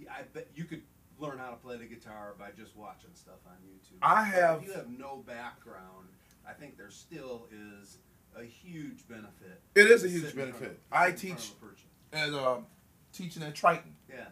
I 0.10 0.22
bet 0.34 0.48
you 0.56 0.66
could 0.66 0.84
learn 1.20 1.38
how 1.40 1.50
to 1.50 1.56
play 1.56 1.78
the 1.78 1.86
guitar 1.86 2.36
by 2.38 2.52
just 2.56 2.76
watching 2.76 3.10
stuff 3.14 3.40
on 3.48 3.56
YouTube. 3.68 3.98
I 4.02 4.30
But 4.32 4.42
have- 4.42 4.62
If 4.62 4.68
you 4.68 4.74
have 4.74 4.90
no 4.90 5.24
background, 5.26 6.08
I 6.48 6.54
think 6.54 6.78
there 6.78 6.90
still 6.92 7.48
is 7.52 7.98
a 8.40 8.44
huge 8.46 9.08
benefit. 9.08 9.62
It 9.76 9.88
is 9.88 10.04
a 10.04 10.10
huge 10.10 10.36
benefit. 10.36 10.80
I 10.92 11.12
sit 11.12 11.24
in 11.26 11.36
front 11.36 11.78
teach 11.78 11.86
at 12.14 12.34
um, 12.34 12.66
teaching 13.14 13.44
at 13.44 13.56
Triton, 13.56 13.96
Yeah, 14.10 14.26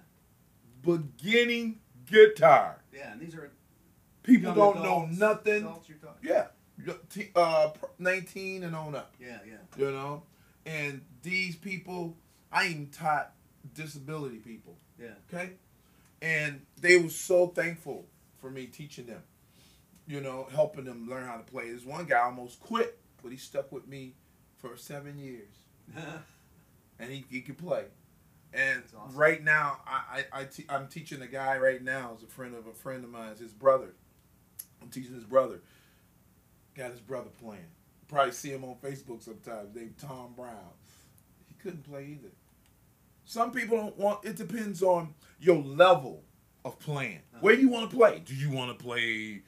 beginning 0.82 1.80
guitar. 2.06 2.82
yeah, 2.94 3.12
and 3.12 3.22
these 3.22 3.36
are 3.36 3.52
People 4.24 4.54
don't 4.56 4.78
adults, 4.80 5.18
know 5.20 5.28
nothing. 5.28 5.64
Adults 5.66 5.88
you're 5.90 5.98
talking. 6.00 6.28
Yeah, 6.28 6.48
uh, 7.36 7.70
19 8.00 8.64
and 8.64 8.76
on 8.76 8.96
up. 8.96 9.14
Yeah, 9.20 9.38
yeah. 9.48 9.58
You 9.78 9.92
know, 9.92 10.24
and 10.66 11.02
these 11.22 11.56
people, 11.56 12.18
I 12.52 12.68
even 12.68 12.88
taught 12.88 13.34
disability 13.76 14.38
people. 14.38 14.78
Yeah. 15.00 15.10
Okay, 15.32 15.52
and 16.24 16.62
they 16.82 16.98
were 16.98 17.10
so 17.10 17.48
thankful 17.48 18.06
for 18.40 18.50
me 18.50 18.66
teaching 18.66 19.06
them. 19.06 19.22
You 20.08 20.22
know, 20.22 20.48
helping 20.52 20.86
them 20.86 21.08
learn 21.10 21.26
how 21.28 21.38
to 21.38 21.44
play. 21.44 21.72
This 21.72 21.86
one 21.86 22.06
guy 22.06 22.20
almost 22.20 22.60
quit, 22.60 22.98
but 23.26 23.32
he 23.32 23.40
stuck 23.40 23.72
with 23.72 23.88
me 23.88 24.14
for 24.60 24.78
seven 24.78 25.18
years, 25.18 25.56
and 27.00 27.12
he, 27.12 27.26
he 27.28 27.42
could 27.42 27.58
play. 27.58 27.86
And 28.54 28.84
awesome. 28.96 29.18
right 29.18 29.44
now, 29.44 29.80
I, 29.88 30.26
I, 30.32 30.42
I 30.42 30.44
te- 30.44 30.68
I'm 30.70 30.88
teaching 30.88 31.24
a 31.24 31.28
guy 31.28 31.58
right 31.58 31.82
now, 31.82 32.14
is 32.16 32.22
a 32.22 32.28
friend 32.28 32.54
of 32.54 32.68
a 32.68 32.72
friend 32.72 33.04
of 33.04 33.10
mine, 33.10 33.32
it's 33.32 33.40
his 33.40 33.52
brother. 33.52 33.96
I'm 34.80 34.90
teaching 34.90 35.16
his 35.16 35.24
brother. 35.24 35.62
Got 36.76 36.92
his 36.92 37.00
brother 37.00 37.32
playing. 37.42 37.66
Probably 38.08 38.32
see 38.32 38.50
him 38.52 38.64
on 38.64 38.76
Facebook 38.76 39.24
sometimes. 39.24 39.76
Named 39.76 39.96
Tom 39.98 40.34
Brown. 40.36 40.76
He 41.48 41.56
couldn't 41.56 41.82
play 41.90 42.20
either. 42.20 42.32
Some 43.26 43.52
people 43.52 43.76
don't 43.76 43.98
want. 43.98 44.24
It 44.24 44.36
depends 44.36 44.84
on 44.84 45.16
your 45.40 45.64
level 45.64 46.22
of 46.64 46.78
playing. 46.78 47.22
Uh-huh. 47.34 47.40
Where 47.42 47.56
you 47.56 47.70
want 47.70 47.90
to 47.90 47.98
play? 47.98 48.22
Do 48.24 48.36
you 48.36 48.52
want 48.52 48.78
to 48.78 48.84
play 48.84 49.42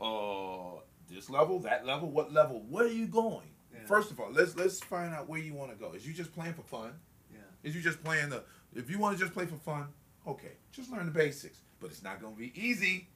uh 0.00 0.80
this 1.08 1.28
level, 1.30 1.58
that 1.60 1.84
level? 1.86 2.10
What 2.10 2.32
level? 2.32 2.64
Where 2.68 2.84
are 2.84 2.88
you 2.88 3.06
going? 3.06 3.48
Yeah. 3.72 3.80
First 3.86 4.10
of 4.10 4.20
all, 4.20 4.30
let's 4.32 4.56
let's 4.56 4.80
find 4.80 5.14
out 5.14 5.28
where 5.28 5.40
you 5.40 5.54
want 5.54 5.70
to 5.72 5.76
go. 5.76 5.92
Is 5.92 6.06
you 6.06 6.12
just 6.14 6.32
playing 6.32 6.54
for 6.54 6.62
fun? 6.62 6.92
Yeah. 7.32 7.38
Is 7.62 7.74
you 7.74 7.82
just 7.82 8.02
playing 8.04 8.30
the? 8.30 8.42
If 8.74 8.90
you 8.90 8.98
want 8.98 9.16
to 9.16 9.22
just 9.22 9.32
play 9.34 9.46
for 9.46 9.56
fun, 9.56 9.86
okay, 10.26 10.52
just 10.72 10.90
learn 10.90 11.06
the 11.06 11.12
basics. 11.12 11.58
But 11.80 11.90
it's 11.90 12.02
not 12.02 12.20
going 12.20 12.34
to 12.34 12.38
be 12.40 12.52
easy 12.60 13.08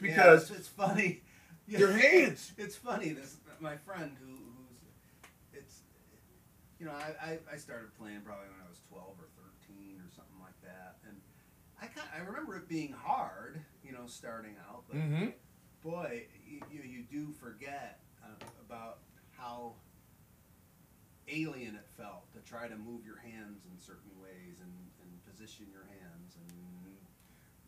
Yeah, 0.00 0.08
because 0.08 0.50
it's, 0.50 0.60
it's 0.60 0.68
funny. 0.68 1.22
Yeah. 1.66 1.78
your 1.80 1.92
hands. 1.92 2.52
It's 2.58 2.76
funny. 2.76 3.10
This 3.10 3.36
my 3.60 3.76
friend 3.76 4.16
who 4.20 4.26
who's 4.32 4.80
it's 5.52 5.80
you 6.78 6.86
know 6.86 6.92
I, 6.92 7.32
I, 7.32 7.38
I 7.52 7.56
started 7.56 7.94
playing 7.98 8.22
probably 8.22 8.46
when 8.48 8.60
I 8.64 8.68
was 8.68 8.80
twelve 8.88 9.14
or 9.18 9.28
thirteen 9.36 10.00
or 10.00 10.10
something 10.14 10.40
like 10.40 10.58
that, 10.62 10.96
and 11.06 11.20
I 11.80 11.86
kind 11.86 12.08
I 12.16 12.20
remember 12.24 12.56
it 12.56 12.68
being 12.68 12.92
hard, 12.92 13.60
you 13.84 13.92
know, 13.92 14.06
starting 14.06 14.54
out. 14.68 14.84
But 14.88 14.96
Mm-hmm. 14.96 15.26
boy, 15.82 16.24
you, 16.50 16.60
you 16.70 16.82
you 16.82 17.02
do 17.10 17.32
forget 17.32 18.00
uh, 18.24 18.44
about 18.66 18.98
how 19.36 19.74
alien 21.28 21.76
it 21.76 21.86
felt 21.96 22.30
to 22.32 22.40
try 22.40 22.66
to 22.66 22.76
move 22.76 23.06
your 23.06 23.18
hands 23.18 23.62
in 23.70 23.78
certain 23.78 24.10
ways 24.20 24.58
and, 24.60 24.72
and 25.02 25.24
position 25.24 25.66
your 25.70 25.84
hands 25.84 26.34
and 26.36 26.60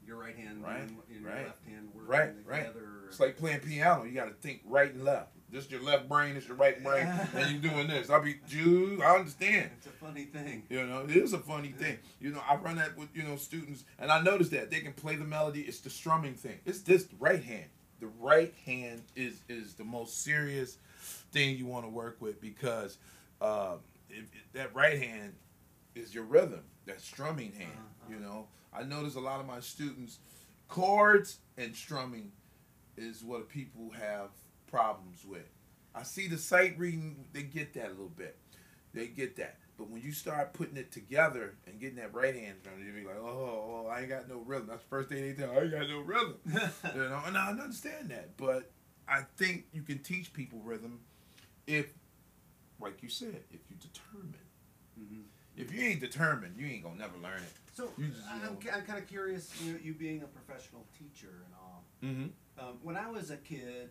your 0.04 0.16
right 0.16 0.36
hand 0.36 0.62
Right, 0.62 0.86
doing, 0.88 1.00
and 1.14 1.24
right, 1.24 1.36
your 1.36 1.46
left 1.46 1.64
hand 1.64 1.88
working 1.94 2.10
right, 2.10 2.30
right. 2.44 2.66
together. 2.66 2.88
It's 3.08 3.20
like 3.20 3.36
playing 3.36 3.60
piano. 3.60 4.04
You 4.04 4.12
got 4.12 4.26
to 4.26 4.34
think 4.34 4.60
right 4.66 4.92
and 4.92 5.04
left. 5.04 5.28
This 5.48 5.70
your 5.70 5.82
left 5.82 6.08
brain. 6.08 6.34
This 6.34 6.48
your 6.48 6.56
right 6.56 6.82
brain, 6.82 7.06
and 7.34 7.50
you're 7.50 7.70
doing 7.70 7.86
this. 7.86 8.10
I'll 8.10 8.22
be 8.22 8.40
Jews. 8.48 9.00
I 9.00 9.16
understand. 9.16 9.70
It's 9.76 9.86
a 9.86 9.90
funny 9.90 10.24
thing. 10.24 10.64
You 10.70 10.86
know, 10.86 11.04
it 11.04 11.14
is 11.14 11.34
a 11.34 11.38
funny 11.38 11.68
thing. 11.68 11.98
You 12.20 12.30
know, 12.30 12.40
I 12.48 12.56
run 12.56 12.76
that 12.76 12.96
with 12.96 13.10
you 13.14 13.22
know 13.22 13.36
students, 13.36 13.84
and 13.98 14.10
I 14.10 14.22
notice 14.22 14.48
that 14.48 14.70
they 14.70 14.80
can 14.80 14.92
play 14.92 15.14
the 15.14 15.24
melody. 15.24 15.60
It's 15.60 15.80
the 15.80 15.90
strumming 15.90 16.34
thing. 16.34 16.58
It's 16.64 16.80
this 16.80 17.06
right 17.20 17.44
hand. 17.44 17.66
The 18.02 18.11
right 18.21 18.52
hand 18.66 19.04
is 19.14 19.40
is 19.49 19.75
the 19.75 19.85
most 19.85 20.25
serious 20.25 20.78
thing 21.30 21.56
you 21.56 21.66
want 21.66 21.85
to 21.85 21.88
work 21.88 22.16
with 22.21 22.40
because 22.40 22.99
um, 23.40 23.78
if, 24.11 24.25
if 24.32 24.52
that 24.54 24.75
right 24.75 25.00
hand 25.00 25.35
is 25.94 26.12
your 26.12 26.25
rhythm. 26.25 26.64
That 26.87 27.00
strumming 27.00 27.52
hand. 27.52 27.71
Uh-huh. 27.76 28.12
You 28.12 28.18
know, 28.18 28.49
I 28.76 28.82
notice 28.82 29.14
a 29.14 29.21
lot 29.21 29.38
of 29.38 29.47
my 29.47 29.61
students 29.61 30.18
chords 30.66 31.38
and 31.56 31.76
strumming 31.76 32.32
is 32.97 33.23
what 33.23 33.49
people 33.49 33.90
have 33.90 34.30
problems 34.66 35.25
with. 35.25 35.47
I 35.94 36.02
see 36.02 36.26
the 36.26 36.38
sight 36.38 36.78
reading, 36.78 37.25
they 37.32 37.42
get 37.42 37.75
that 37.75 37.87
a 37.87 37.90
little 37.90 38.09
bit. 38.09 38.37
They 38.94 39.06
get 39.06 39.37
that. 39.37 39.59
But 39.79 39.88
when 39.91 40.02
you 40.02 40.12
start 40.12 40.52
putting 40.52 40.76
it 40.76 40.93
together 40.93 41.55
and 41.67 41.81
getting 41.81 41.97
that 41.97 42.14
right 42.14 42.35
hand 42.35 42.62
drum, 42.62 42.75
you 42.85 42.93
be 42.93 43.07
like, 43.07 43.17
oh, 43.19 43.85
oh, 43.85 43.88
I 43.91 44.00
ain't 44.00 44.09
got 44.09 44.29
no 44.29 44.38
rhythm. 44.38 44.69
That's 44.69 44.83
the 44.83 44.88
first 44.88 45.09
thing 45.09 45.23
they 45.23 45.33
tell 45.33 45.50
I 45.52 45.62
ain't 45.62 45.73
got 45.73 45.88
no 45.88 46.00
rhythm. 46.00 46.37
you 46.47 47.09
know, 47.09 47.21
and 47.26 47.37
I 47.37 47.50
understand 47.50 48.11
that. 48.11 48.37
But 48.37 48.71
I 49.09 49.23
think 49.37 49.64
you 49.73 49.83
can 49.83 49.99
teach 49.99 50.33
people 50.33 50.61
rhythm 50.62 51.00
if, 51.67 51.93
like 52.81 53.02
you 53.02 53.09
said, 53.09 53.43
if 53.50 53.61
you 53.71 53.76
determine. 53.81 54.35
Mhm. 55.00 55.23
If 55.57 55.73
you 55.73 55.83
ain't 55.83 56.00
determined, 56.00 56.57
you 56.57 56.67
ain't 56.67 56.83
gonna 56.83 56.97
never 56.99 57.17
learn 57.19 57.43
it. 57.43 57.52
So 57.75 57.88
just, 57.99 58.21
I'm, 58.31 58.43
know- 58.43 58.59
I'm 58.75 58.83
kind 58.83 58.99
of 58.99 59.09
curious, 59.09 59.50
you, 59.62 59.73
know, 59.73 59.79
you 59.83 59.95
being 59.95 60.23
a 60.23 60.26
professional 60.26 60.87
teacher 60.99 61.29
and 61.47 61.55
all. 61.61 61.85
Mm-hmm. 62.02 62.26
Um, 62.59 62.79
when 62.83 62.97
I 62.97 63.11
was 63.11 63.31
a 63.31 63.37
kid, 63.37 63.91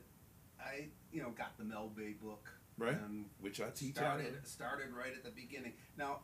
I 0.60 0.86
you 1.12 1.22
know 1.22 1.30
got 1.32 1.58
the 1.58 1.64
Mel 1.64 1.88
Bay 1.96 2.14
book, 2.14 2.50
Right. 2.82 2.98
And 3.00 3.26
Which 3.40 3.62
I 3.62 3.70
teach 3.70 3.98
out 3.98 4.20
started 4.20 4.36
of. 4.38 4.48
started 4.48 4.94
right 4.94 5.14
at 5.16 5.24
the 5.24 5.30
beginning. 5.32 5.74
Now, 5.98 6.20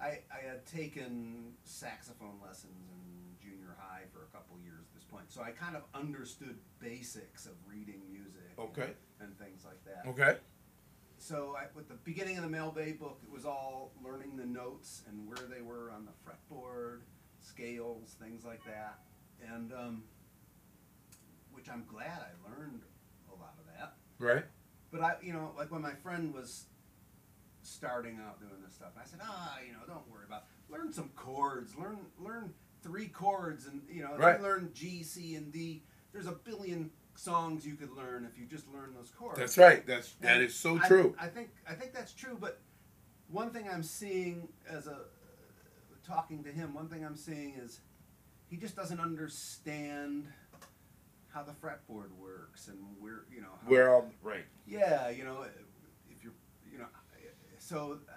I 0.00 0.20
I 0.30 0.46
had 0.46 0.64
taken 0.66 1.54
saxophone 1.64 2.38
lessons 2.44 2.88
in 2.90 3.36
junior 3.50 3.74
high 3.78 4.02
for 4.12 4.22
a 4.22 4.26
couple 4.36 4.56
years 4.62 4.82
at 4.88 4.94
this 4.94 5.04
point, 5.04 5.24
so 5.32 5.42
I 5.42 5.50
kind 5.50 5.74
of 5.76 5.82
understood 5.94 6.58
basics 6.78 7.46
of 7.46 7.52
reading 7.66 8.02
music. 8.10 8.42
and- 8.56 8.68
Okay. 8.68 8.94
And, 9.20 9.36
things 9.38 9.64
like 9.64 9.82
that. 9.84 10.06
Okay. 10.08 10.38
So 11.18 11.56
I, 11.56 11.66
with 11.74 11.88
the 11.88 11.94
beginning 11.94 12.36
of 12.36 12.42
the 12.44 12.50
Mel 12.50 12.70
Bay 12.70 12.92
book, 12.92 13.20
it 13.22 13.30
was 13.30 13.44
all 13.46 13.92
learning 14.04 14.36
the 14.36 14.44
notes 14.46 15.02
and 15.08 15.26
where 15.26 15.46
they 15.48 15.62
were 15.62 15.90
on 15.90 16.04
the 16.06 16.12
fretboard, 16.24 17.00
scales, 17.40 18.14
things 18.20 18.44
like 18.44 18.62
that, 18.66 19.00
and 19.52 19.72
um, 19.72 20.04
which 21.52 21.68
I'm 21.70 21.84
glad 21.86 22.20
I 22.20 22.48
learned 22.50 22.82
a 23.30 23.34
lot 23.34 23.54
of 23.58 23.66
that. 23.78 23.94
Right. 24.18 24.44
But 24.90 25.00
I, 25.02 25.14
you 25.22 25.32
know, 25.32 25.52
like 25.58 25.70
when 25.70 25.82
my 25.82 25.94
friend 25.94 26.32
was 26.34 26.64
starting 27.62 28.18
out 28.24 28.38
doing 28.40 28.62
this 28.64 28.74
stuff, 28.74 28.92
I 29.00 29.04
said, 29.06 29.20
ah, 29.22 29.58
you 29.66 29.72
know, 29.72 29.80
don't 29.86 30.08
worry 30.10 30.24
about. 30.26 30.44
Learn 30.68 30.92
some 30.92 31.10
chords. 31.16 31.74
Learn 31.76 31.98
learn 32.18 32.52
three 32.82 33.08
chords, 33.08 33.66
and 33.66 33.82
you 33.90 34.02
know, 34.02 34.16
Right. 34.16 34.40
learn 34.40 34.70
G, 34.74 35.02
C, 35.02 35.34
and 35.36 35.52
D. 35.52 35.82
There's 36.12 36.26
a 36.26 36.32
billion 36.32 36.90
songs 37.14 37.66
you 37.66 37.74
could 37.74 37.90
learn 37.92 38.24
if 38.30 38.38
you 38.38 38.46
just 38.46 38.66
learn 38.68 38.94
those 38.94 39.10
chords. 39.10 39.38
That's 39.38 39.58
right. 39.58 39.84
That's 39.86 40.12
that 40.20 40.36
And 40.36 40.42
is 40.44 40.54
so 40.54 40.78
I- 40.80 40.86
true. 40.86 41.14
I 41.18 41.28
think 41.28 41.50
I 41.68 41.74
think 41.74 41.92
that's 41.92 42.12
true. 42.12 42.36
But 42.40 42.60
one 43.28 43.50
thing 43.50 43.68
I'm 43.68 43.82
seeing 43.82 44.48
as 44.68 44.86
a 44.86 45.00
talking 46.04 46.44
to 46.44 46.50
him, 46.52 46.72
one 46.74 46.88
thing 46.88 47.04
I'm 47.04 47.16
seeing 47.16 47.54
is 47.54 47.80
he 48.48 48.56
just 48.56 48.76
doesn't 48.76 49.00
understand 49.00 50.28
how 51.36 51.42
the 51.42 51.52
fretboard 51.52 52.10
works 52.18 52.68
and 52.68 52.78
where 52.98 53.24
you 53.30 53.42
know 53.42 53.48
how, 53.62 53.68
We're 53.70 53.94
all 53.94 54.10
right. 54.22 54.46
yeah 54.66 55.10
you 55.10 55.22
know 55.22 55.42
if 56.08 56.22
you're 56.24 56.32
you 56.72 56.78
know 56.78 56.86
so 57.58 57.98
uh, 58.08 58.12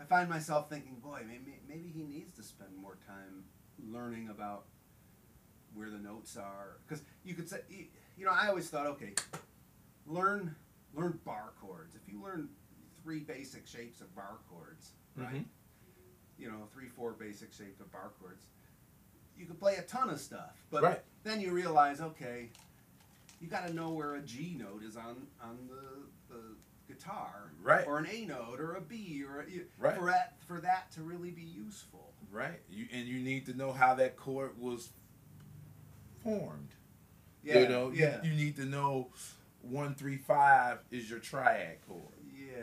I 0.00 0.04
find 0.06 0.28
myself 0.28 0.68
thinking 0.68 0.96
boy 0.96 1.20
maybe 1.24 1.60
maybe 1.68 1.88
he 1.94 2.02
needs 2.02 2.32
to 2.32 2.42
spend 2.42 2.70
more 2.76 2.98
time 3.06 3.44
learning 3.88 4.28
about 4.28 4.64
where 5.72 5.88
the 5.88 5.98
notes 5.98 6.36
are 6.36 6.78
because 6.84 7.04
you 7.22 7.34
could 7.34 7.48
say 7.48 7.60
you- 7.70 8.24
know 8.24 8.32
I 8.32 8.48
always 8.48 8.68
thought 8.68 8.86
okay 8.88 9.14
learn 10.04 10.56
learn 10.92 11.20
bar 11.24 11.52
chords 11.60 11.94
if 11.94 12.12
you 12.12 12.20
learn 12.20 12.48
three 13.04 13.20
basic 13.20 13.68
shapes 13.68 14.00
of 14.00 14.12
bar 14.16 14.38
chords 14.50 14.90
right 15.16 15.34
Mhm. 15.36 15.44
you 16.38 16.50
know 16.50 16.66
three 16.72 16.88
four 16.88 17.12
basic 17.12 17.52
shapes 17.52 17.80
of 17.80 17.92
bar 17.92 18.10
chords 18.20 18.46
you 19.40 19.46
could 19.46 19.58
play 19.58 19.76
a 19.76 19.82
ton 19.82 20.10
of 20.10 20.20
stuff 20.20 20.54
but 20.70 20.82
Right. 20.82 21.00
then 21.24 21.40
you 21.40 21.50
realize 21.52 22.00
okay 22.00 22.50
you 23.40 23.48
got 23.48 23.66
to 23.66 23.72
know 23.72 23.90
where 23.90 24.14
a 24.16 24.20
G 24.20 24.54
note 24.58 24.82
is 24.82 24.96
on 24.96 25.26
on 25.42 25.58
the 25.68 26.34
the 26.34 26.42
guitar 26.86 27.50
Right. 27.62 27.86
or 27.86 27.98
an 27.98 28.06
A 28.10 28.26
note 28.26 28.60
or 28.60 28.74
a 28.74 28.80
B 28.80 29.24
or 29.26 29.40
a, 29.40 29.44
Right. 29.78 29.96
for 29.96 30.06
that 30.06 30.34
for 30.46 30.60
that 30.60 30.90
to 30.92 31.02
really 31.02 31.30
be 31.30 31.42
useful 31.42 32.12
Right. 32.30 32.60
You 32.70 32.86
and 32.92 33.06
you 33.08 33.18
need 33.20 33.46
to 33.46 33.54
know 33.54 33.72
how 33.72 33.94
that 33.94 34.16
chord 34.16 34.58
was 34.60 34.90
formed. 36.22 36.68
yeah 37.42 37.60
you 37.60 37.68
know, 37.68 37.90
you- 37.90 38.00
yeah 38.04 38.22
you, 38.22 38.32
need 38.32 38.56
to 38.56 38.64
know 38.66 39.08
one 39.62 39.94
three 39.94 40.16
five 40.18 40.78
is 40.90 41.08
your 41.08 41.18
triad 41.18 41.78
chord. 41.88 42.02
yeah 42.34 42.62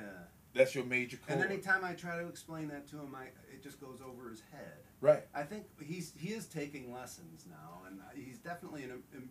That's 0.54 0.74
your 0.74 0.86
major 0.86 1.18
chord. 1.18 1.40
and 1.40 1.52
anytime 1.52 1.84
I 1.86 1.94
try 1.94 2.18
to 2.20 2.28
explain 2.28 2.68
that 2.70 2.88
to 2.90 2.98
him 2.98 3.14
I 3.16 3.26
it 3.54 3.62
just 3.64 3.80
goes 3.80 4.00
over 4.02 4.30
his 4.30 4.42
head 4.52 4.74
right. 5.02 5.24
I 5.36 5.44
think 5.44 5.66
he's 5.84 6.14
he 6.18 6.30
is 6.34 6.48
taking 6.48 6.92
lessons 6.94 7.46
now, 7.50 7.82
and 7.88 8.00
he's 8.16 8.38
definitely 8.40 8.84
an, 8.84 9.04
im, 9.14 9.30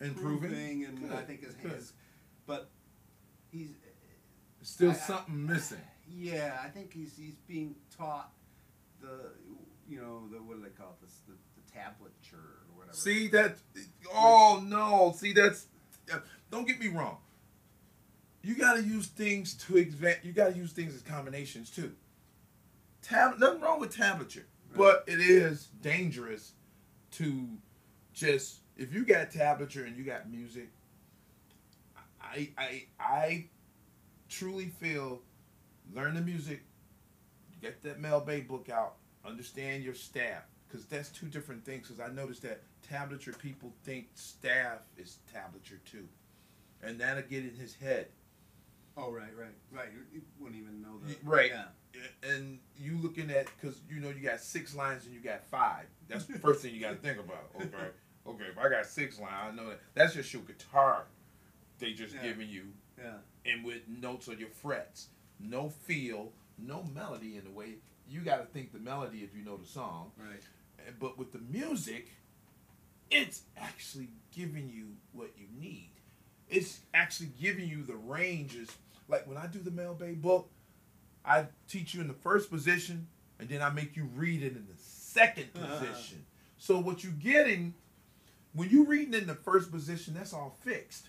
Improving? 0.00 0.50
improving, 0.50 0.84
and 0.86 1.12
I 1.12 1.20
think 1.22 1.44
his 1.44 1.54
hands, 1.56 1.92
but 2.46 2.70
he's 3.52 3.70
Still 4.62 4.90
I- 4.90 4.94
I- 4.94 4.96
something 4.96 5.46
missing. 5.46 5.80
yeah, 6.08 6.58
I 6.64 6.68
think 6.68 6.92
he's 6.92 7.14
he's 7.16 7.34
being 7.46 7.74
taught 7.96 8.32
the 9.00 9.32
you 9.86 10.00
know 10.00 10.26
the 10.32 10.42
what 10.42 10.56
do 10.56 10.62
they 10.62 10.70
call 10.70 10.96
it 11.00 11.04
this 11.04 11.20
the, 11.28 11.34
the 11.34 11.78
tablature 11.78 12.34
or 12.38 12.64
whatever. 12.74 12.96
See 12.96 13.28
that? 13.28 13.56
Oh 14.12 14.62
no! 14.66 15.12
See 15.16 15.34
that's. 15.34 15.66
Don't 16.50 16.66
get 16.66 16.78
me 16.80 16.88
wrong. 16.88 17.18
You 18.44 18.54
got 18.54 18.74
to 18.74 18.82
use 18.82 19.06
things 19.06 19.54
to 19.54 19.78
advance. 19.78 20.18
You 20.22 20.32
got 20.32 20.52
to 20.52 20.56
use 20.58 20.72
things 20.72 20.94
as 20.94 21.00
combinations 21.00 21.70
too. 21.70 21.92
Tab. 23.00 23.38
Nothing 23.38 23.62
wrong 23.62 23.80
with 23.80 23.96
tablature, 23.96 24.44
but 24.76 25.04
it 25.06 25.18
is 25.18 25.68
dangerous 25.80 26.52
to 27.12 27.48
just 28.12 28.58
if 28.76 28.92
you 28.92 29.06
got 29.06 29.30
tablature 29.30 29.86
and 29.86 29.96
you 29.96 30.04
got 30.04 30.30
music. 30.30 30.68
I 32.20 32.50
I 32.58 32.84
I 33.00 33.46
truly 34.28 34.66
feel 34.66 35.22
learn 35.94 36.14
the 36.14 36.20
music, 36.20 36.64
get 37.62 37.82
that 37.82 37.98
Mel 37.98 38.20
Bay 38.20 38.42
book 38.42 38.68
out, 38.68 38.96
understand 39.24 39.82
your 39.82 39.94
staff, 39.94 40.42
because 40.68 40.84
that's 40.84 41.08
two 41.08 41.28
different 41.28 41.64
things. 41.64 41.88
Because 41.88 42.00
I 42.00 42.12
noticed 42.12 42.42
that 42.42 42.60
tablature 42.90 43.38
people 43.38 43.72
think 43.84 44.08
staff 44.14 44.80
is 44.98 45.16
tablature 45.34 45.82
too, 45.90 46.06
and 46.82 47.00
that'll 47.00 47.22
get 47.22 47.44
in 47.44 47.54
his 47.54 47.74
head. 47.74 48.08
Oh 48.96 49.10
right, 49.10 49.30
right, 49.38 49.48
right. 49.72 49.88
You, 49.92 50.00
you 50.12 50.22
wouldn't 50.38 50.60
even 50.60 50.80
know 50.80 50.98
that. 51.06 51.16
Right. 51.24 51.50
Yeah. 51.52 52.30
And 52.30 52.58
you 52.78 52.96
looking 53.02 53.30
at 53.30 53.46
because 53.60 53.80
you 53.90 54.00
know 54.00 54.08
you 54.08 54.20
got 54.20 54.40
six 54.40 54.74
lines 54.74 55.04
and 55.04 55.14
you 55.14 55.20
got 55.20 55.44
five. 55.46 55.86
That's 56.08 56.24
the 56.26 56.38
first 56.38 56.60
thing 56.62 56.74
you 56.74 56.80
got 56.80 56.90
to 56.90 56.96
think 56.96 57.18
about. 57.18 57.50
Okay, 57.56 57.88
okay. 58.26 58.44
If 58.50 58.58
I 58.58 58.68
got 58.68 58.86
six 58.86 59.18
lines, 59.18 59.32
I 59.52 59.54
know 59.54 59.68
that 59.68 59.80
that's 59.94 60.14
just 60.14 60.32
your 60.32 60.42
guitar. 60.42 61.04
They 61.78 61.92
just 61.92 62.14
Yeah. 62.14 62.22
giving 62.22 62.48
you 62.48 62.64
Yeah. 62.98 63.14
and 63.44 63.64
with 63.64 63.86
notes 63.88 64.28
on 64.28 64.38
your 64.38 64.48
frets. 64.48 65.08
No 65.40 65.68
feel, 65.68 66.32
no 66.58 66.84
melody 66.94 67.36
in 67.36 67.44
the 67.44 67.50
way. 67.50 67.74
You 68.08 68.20
got 68.20 68.36
to 68.38 68.44
think 68.46 68.72
the 68.72 68.78
melody 68.78 69.18
if 69.24 69.34
you 69.36 69.44
know 69.44 69.56
the 69.56 69.66
song. 69.66 70.12
Right. 70.16 70.40
Eh, 70.78 70.90
but 71.00 71.18
with 71.18 71.32
the 71.32 71.40
music, 71.40 72.08
it's 73.10 73.42
actually 73.56 74.08
giving 74.34 74.68
you 74.70 74.88
what 75.12 75.30
you 75.36 75.46
need. 75.60 75.90
It's 76.48 76.80
actually 76.92 77.30
giving 77.40 77.68
you 77.68 77.82
the 77.82 77.96
ranges. 77.96 78.68
Like 79.08 79.26
when 79.26 79.36
I 79.36 79.46
do 79.46 79.58
the 79.58 79.70
Mel 79.70 79.94
Bay 79.94 80.12
book, 80.12 80.50
I 81.24 81.46
teach 81.68 81.94
you 81.94 82.00
in 82.00 82.08
the 82.08 82.14
first 82.14 82.50
position, 82.50 83.06
and 83.38 83.48
then 83.48 83.62
I 83.62 83.70
make 83.70 83.96
you 83.96 84.08
read 84.14 84.42
it 84.42 84.56
in 84.56 84.66
the 84.66 84.78
second 84.78 85.48
uh-huh. 85.54 85.78
position. 85.78 86.24
so 86.58 86.78
what 86.78 87.04
you're 87.04 87.12
getting 87.12 87.74
when 88.54 88.70
you're 88.70 88.86
reading 88.86 89.14
in 89.14 89.26
the 89.26 89.34
first 89.34 89.70
position, 89.70 90.14
that's 90.14 90.32
all 90.32 90.56
fixed. 90.62 91.08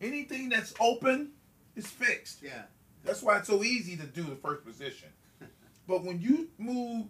Anything 0.00 0.48
that's 0.48 0.72
open 0.80 1.32
is 1.76 1.86
fixed. 1.86 2.42
Yeah. 2.42 2.62
That's 3.04 3.22
why 3.22 3.38
it's 3.38 3.48
so 3.48 3.62
easy 3.62 3.96
to 3.96 4.06
do 4.06 4.22
the 4.22 4.36
first 4.36 4.64
position. 4.64 5.08
but 5.88 6.04
when 6.04 6.20
you 6.20 6.48
move 6.58 7.06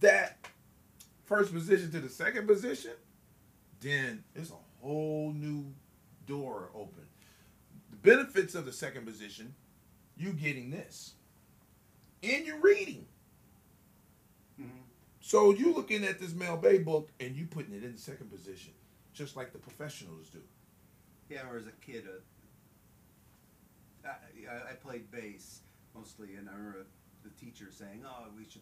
that 0.00 0.38
first 1.24 1.52
position 1.52 1.90
to 1.92 2.00
the 2.00 2.08
second 2.08 2.46
position, 2.46 2.92
then 3.80 4.24
it's 4.34 4.50
a 4.50 4.54
whole 4.82 5.32
new 5.32 5.66
door 6.26 6.70
open. 6.74 7.04
Benefits 8.08 8.54
of 8.54 8.66
the 8.66 8.72
second 8.72 9.06
position, 9.06 9.54
you 10.16 10.32
getting 10.34 10.70
this. 10.70 11.14
And 12.22 12.46
you're 12.46 12.60
reading. 12.60 13.06
hmm 14.58 14.68
So 15.20 15.50
you 15.52 15.72
looking 15.74 16.04
at 16.04 16.20
this 16.20 16.34
Mel 16.34 16.56
Bay 16.58 16.78
book 16.78 17.08
and 17.18 17.34
you 17.34 17.46
putting 17.46 17.74
it 17.74 17.82
in 17.82 17.92
the 17.92 17.98
second 17.98 18.30
position, 18.30 18.72
just 19.14 19.36
like 19.36 19.52
the 19.52 19.58
professionals 19.58 20.28
do. 20.28 20.40
Yeah. 21.30 21.48
Or 21.50 21.56
as 21.56 21.66
a 21.66 21.72
kid, 21.84 22.04
uh, 24.04 24.08
I, 24.08 24.70
I- 24.72 24.74
played 24.74 25.10
bass 25.10 25.60
mostly, 25.94 26.34
and 26.34 26.48
I 26.48 26.52
remember 26.52 26.84
the 27.22 27.30
teacher 27.42 27.68
saying, 27.70 28.04
"Oh, 28.06 28.26
we 28.36 28.44
should." 28.44 28.60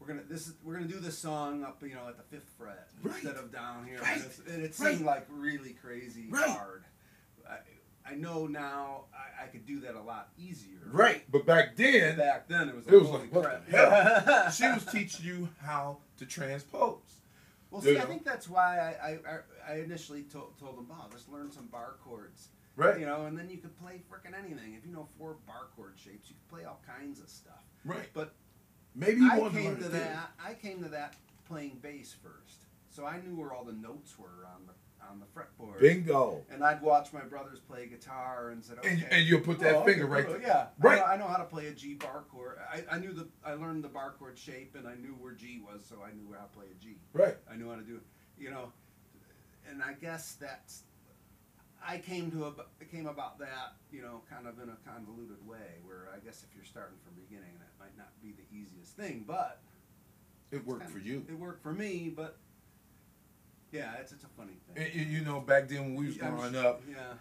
We're 0.00 0.06
gonna 0.06 0.22
this 0.28 0.46
is 0.46 0.54
we're 0.62 0.74
gonna 0.74 0.86
do 0.86 0.98
this 1.00 1.18
song 1.18 1.62
up 1.64 1.82
you 1.82 1.94
know 1.94 2.08
at 2.08 2.16
the 2.16 2.22
fifth 2.22 2.48
fret 2.56 2.88
Right. 3.02 3.14
instead 3.16 3.36
of 3.36 3.52
down 3.52 3.84
here 3.86 3.98
Right. 4.00 4.22
and, 4.46 4.62
it 4.62 4.74
Right. 4.78 4.94
seemed 4.94 5.04
like 5.04 5.26
really 5.28 5.72
crazy 5.74 6.28
Right. 6.30 6.48
hard. 6.48 6.84
I, 7.46 7.58
I 8.10 8.14
know 8.14 8.46
now 8.46 9.04
I, 9.14 9.44
I 9.44 9.46
could 9.48 9.66
do 9.66 9.80
that 9.80 9.94
a 9.94 10.00
lot 10.00 10.30
easier. 10.38 10.78
Right. 10.90 11.22
But 11.30 11.44
back 11.46 11.76
then, 11.76 12.16
Back 12.16 12.48
then 12.48 12.68
it 12.68 12.74
was 12.76 12.86
It 12.86 12.92
like, 12.92 13.02
was 13.02 13.10
like, 13.10 13.34
what 13.34 13.66
the 13.70 13.76
hell? 13.76 14.50
she 14.50 14.64
was 14.64 14.84
teaching 14.86 15.26
you 15.26 15.48
how 15.62 15.98
to 16.18 16.26
transpose. 16.26 16.98
Well, 17.70 17.84
You 17.84 17.90
see, 17.94 17.96
I 17.98 18.02
know? 18.02 18.08
think 18.08 18.24
that's 18.24 18.48
why 18.48 18.78
I, 18.78 19.08
I, 19.30 19.72
I 19.72 19.76
initially 19.80 20.22
told, 20.22 20.58
told 20.58 20.78
them, 20.78 20.86
oh, 20.90 21.06
just 21.12 21.28
learn 21.30 21.50
some 21.52 21.66
bar 21.66 21.96
chords. 22.02 22.48
Right. 22.76 22.98
You 23.00 23.06
know, 23.06 23.26
and 23.26 23.36
then 23.36 23.50
you 23.50 23.58
could 23.58 23.76
play 23.78 24.00
frickin' 24.10 24.38
anything. 24.38 24.74
If 24.74 24.86
you 24.86 24.92
know 24.92 25.08
four 25.18 25.36
bar 25.46 25.66
chord 25.76 25.94
shapes, 25.96 26.30
you 26.30 26.36
could 26.36 26.48
play 26.56 26.64
all 26.64 26.80
kinds 26.86 27.20
of 27.20 27.28
stuff. 27.28 27.60
Right. 27.84 28.08
But 28.14 28.32
Maybe 28.94 29.20
you 29.20 29.30
I 29.30 29.38
to 29.40 29.50
came 29.50 29.64
learn 29.64 29.78
to 29.80 29.86
it 29.86 29.92
then. 29.92 30.00
that. 30.12 30.30
I 30.42 30.54
came 30.54 30.82
to 30.82 30.88
that 30.90 31.14
playing 31.46 31.78
bass 31.82 32.14
first, 32.22 32.62
so 32.90 33.04
I 33.04 33.20
knew 33.20 33.34
where 33.36 33.52
all 33.52 33.64
the 33.64 33.72
notes 33.72 34.18
were 34.18 34.46
on 34.46 34.66
the 34.66 34.72
on 35.10 35.20
the 35.20 35.26
fretboard. 35.26 35.80
Bingo. 35.80 36.44
And 36.50 36.62
I'd 36.64 36.82
watch 36.82 37.12
my 37.12 37.20
brothers 37.22 37.58
play 37.60 37.86
guitar 37.86 38.50
and 38.50 38.64
said, 38.64 38.78
okay. 38.78 38.88
And, 38.90 39.06
and 39.10 39.26
you'll 39.26 39.40
put 39.40 39.58
that 39.60 39.76
Oh, 39.76 39.84
finger 39.84 40.04
okay, 40.04 40.12
right 40.12 40.28
there. 40.28 40.40
Yeah, 40.42 40.66
Right. 40.78 40.98
I 40.98 41.00
know, 41.00 41.04
I 41.06 41.16
know 41.16 41.26
how 41.28 41.36
to 41.38 41.44
play 41.44 41.66
a 41.68 41.72
G 41.72 41.94
bar 41.94 42.24
chord. 42.30 42.58
I, 42.72 42.84
I 42.94 42.98
knew 42.98 43.12
the 43.12 43.28
I 43.44 43.54
learned 43.54 43.84
the 43.84 43.88
bar 43.88 44.14
chord 44.18 44.38
shape, 44.38 44.74
and 44.76 44.86
I 44.86 44.94
knew 44.94 45.16
where 45.20 45.32
G 45.32 45.60
was, 45.66 45.84
so 45.88 45.96
I 46.04 46.12
knew 46.14 46.32
how 46.34 46.44
to 46.44 46.50
play 46.52 46.66
a 46.70 46.82
G. 46.82 46.96
Right. 47.12 47.36
I 47.50 47.56
knew 47.56 47.68
how 47.70 47.76
to 47.76 47.82
do 47.82 47.96
it. 47.96 48.02
You 48.38 48.50
know, 48.50 48.72
and 49.68 49.82
I 49.82 49.94
guess 49.94 50.36
that's 50.40 50.82
I 51.86 51.98
came 51.98 52.30
to 52.32 52.46
a, 52.46 52.52
came 52.90 53.06
about 53.06 53.38
that 53.38 53.74
you 53.92 54.02
know 54.02 54.22
kind 54.28 54.46
of 54.46 54.58
in 54.60 54.68
a 54.68 54.76
convoluted 54.90 55.44
way 55.46 55.78
where 55.84 56.08
I 56.14 56.18
guess 56.18 56.44
if 56.48 56.54
you're 56.54 56.64
starting 56.64 56.96
from 57.04 57.14
beginning 57.14 57.52
that 57.58 57.70
might 57.84 57.96
not 57.96 58.10
be 58.22 58.32
the 58.32 58.56
easiest 58.56 58.96
thing, 58.96 59.24
but 59.26 59.60
It 60.50 60.66
worked 60.66 60.90
for 60.90 60.98
of- 60.98 61.06
you. 61.06 61.24
It 61.28 61.38
worked 61.38 61.62
for 61.62 61.72
me, 61.72 62.12
but 62.14 62.36
yeah, 63.72 63.94
it's 64.00 64.12
it's 64.12 64.24
a 64.24 64.28
funny 64.28 64.52
thing. 64.74 65.08
You 65.10 65.20
know, 65.24 65.40
back 65.40 65.68
then 65.68 65.80
when 65.84 65.94
we 65.94 66.06
was 66.06 66.22
I'm 66.22 66.36
growing 66.36 66.56
up, 66.56 66.82
yeah, 66.88 67.14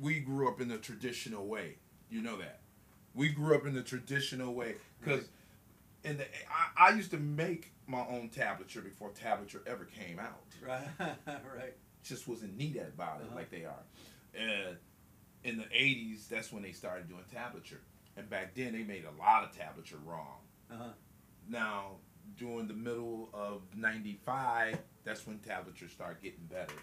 we 0.00 0.20
grew 0.20 0.48
up 0.48 0.60
in 0.60 0.68
the 0.68 0.78
traditional 0.78 1.46
way. 1.46 1.76
You 2.10 2.22
know 2.22 2.36
that. 2.38 2.60
We 3.14 3.28
grew 3.28 3.54
up 3.54 3.66
in 3.66 3.74
the 3.74 3.82
traditional 3.82 4.54
way 4.54 4.74
because 5.00 5.28
in 6.04 6.16
the 6.18 6.24
I, 6.50 6.88
I 6.88 6.94
used 6.94 7.10
to 7.12 7.18
make 7.18 7.72
my 7.86 8.00
own 8.00 8.30
tablature 8.30 8.82
before 8.82 9.10
tablature 9.10 9.66
ever 9.66 9.84
came 9.84 10.18
out. 10.18 10.42
right, 10.66 10.86
right. 11.28 11.74
Just 12.04 12.26
wasn't 12.26 12.56
neat 12.56 12.76
about 12.76 13.20
it 13.20 13.26
Uh-huh. 13.26 13.36
like 13.36 13.50
they 13.50 13.64
are. 13.64 13.82
And 14.34 14.76
in 15.44 15.58
the 15.58 15.64
'80s, 15.64 16.28
that's 16.28 16.52
when 16.52 16.62
they 16.62 16.72
started 16.72 17.08
doing 17.08 17.22
tablature. 17.34 17.80
And 18.16 18.28
back 18.28 18.54
then, 18.54 18.72
they 18.72 18.82
made 18.82 19.04
a 19.04 19.20
lot 19.22 19.44
of 19.44 19.50
tablature 19.56 19.98
wrong. 20.04 20.38
Uh-huh. 20.70 20.84
Now, 21.48 21.92
during 22.36 22.66
the 22.68 22.74
middle 22.74 23.28
of 23.32 23.62
'95, 23.76 24.78
that's 25.04 25.26
when 25.26 25.38
tablature 25.38 25.90
started 25.90 26.22
getting 26.22 26.44
better, 26.50 26.74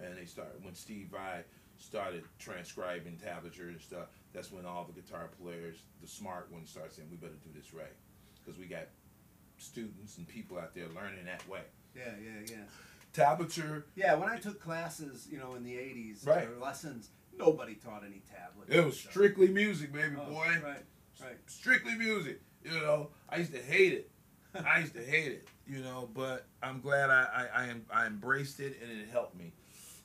and 0.00 0.16
they 0.16 0.24
started 0.24 0.62
when 0.64 0.74
Steve 0.74 1.08
Vai 1.10 1.42
started 1.76 2.22
transcribing 2.38 3.18
tablature 3.18 3.68
and 3.68 3.80
stuff. 3.80 4.06
That's 4.32 4.50
when 4.52 4.64
all 4.64 4.84
the 4.84 5.00
guitar 5.00 5.30
players, 5.42 5.76
the 6.00 6.06
smart 6.08 6.50
ones, 6.52 6.70
start 6.70 6.92
saying, 6.92 7.08
"We 7.10 7.16
better 7.16 7.34
do 7.44 7.50
this 7.58 7.72
right," 7.74 7.94
because 8.44 8.58
we 8.58 8.66
got 8.66 8.86
students 9.58 10.18
and 10.18 10.26
people 10.26 10.58
out 10.58 10.74
there 10.74 10.88
learning 10.88 11.24
that 11.26 11.46
way. 11.48 11.62
Yeah, 11.96 12.12
yeah, 12.22 12.40
yeah. 12.50 12.64
Tablature, 13.12 13.84
Yeah, 13.94 14.14
when 14.14 14.28
I 14.28 14.38
took 14.38 14.60
classes, 14.60 15.28
you 15.30 15.38
know, 15.38 15.54
in 15.54 15.62
the 15.62 15.76
'80s, 15.78 16.26
Right. 16.26 16.48
or 16.48 16.56
lessons, 16.58 17.10
nobody 17.36 17.76
taught 17.76 18.02
any 18.04 18.22
tablature. 18.28 18.70
it 18.74 18.84
was 18.84 18.98
strictly 18.98 19.48
music, 19.48 19.92
baby 19.92 20.16
Oh, 20.18 20.26
boy. 20.30 20.60
Right, 20.62 20.84
right. 21.22 21.38
strictly 21.46 21.94
music. 21.94 22.40
You 22.64 22.72
know, 22.72 23.10
I 23.28 23.36
used 23.36 23.52
to 23.52 23.62
hate 23.62 23.92
it. 23.92 24.10
I 24.66 24.80
used 24.80 24.94
to 24.94 25.02
hate 25.02 25.32
it. 25.32 25.48
You 25.66 25.78
know, 25.82 26.08
but 26.14 26.46
I'm 26.62 26.80
glad 26.80 27.10
I 27.10 27.48
I, 27.54 27.62
I, 27.62 27.66
am, 27.66 27.86
I 27.92 28.06
embraced 28.06 28.60
it 28.60 28.78
and 28.82 29.00
it 29.00 29.08
helped 29.10 29.36
me. 29.36 29.52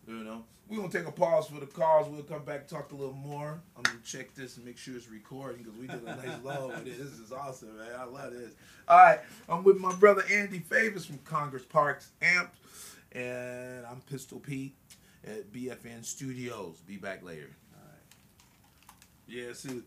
You 0.08 0.24
know, 0.24 0.44
we're 0.68 0.78
gonna 0.78 0.90
take 0.90 1.08
a 1.08 1.12
pause 1.12 1.48
for 1.48 1.60
the 1.60 1.66
calls. 1.66 2.10
We'll 2.10 2.24
come 2.24 2.44
back 2.44 2.68
talk 2.68 2.92
a 2.92 2.96
little 2.96 3.14
more. 3.14 3.62
I'm 3.76 3.84
gonna 3.84 4.00
check 4.04 4.34
this 4.36 4.58
and 4.58 4.66
make 4.66 4.78
sure 4.78 4.96
it's 4.96 5.10
recording 5.10 5.64
because 5.64 5.78
we 5.78 5.88
did 5.88 6.02
a 6.04 6.16
nice 6.16 6.40
low 6.44 6.68
with 6.70 6.88
it. 6.88 6.98
This 6.98 7.20
is 7.20 7.32
awesome, 7.32 7.78
man. 7.78 7.88
I 7.98 8.06
love 8.06 8.32
this. 8.32 8.54
All 8.88 8.98
right, 8.98 9.20
I'm 9.48 9.64
with 9.64 9.78
my 9.78 9.94
brother 9.96 10.24
Andy 10.32 10.60
Favors 10.60 11.06
from 11.06 11.20
Congress 11.20 11.64
Parks 11.64 12.12
Amp, 12.22 12.54
and 13.12 13.86
I'm 13.86 14.02
Pistol 14.02 14.40
Pete 14.40 14.76
at 15.26 15.52
BFN 15.52 16.04
Studios. 16.06 16.82
Be 16.88 16.98
back 16.98 17.24
later. 17.24 17.50
All 17.76 17.86
right. 17.86 18.96
Yeah, 19.28 19.54
see. 19.54 19.82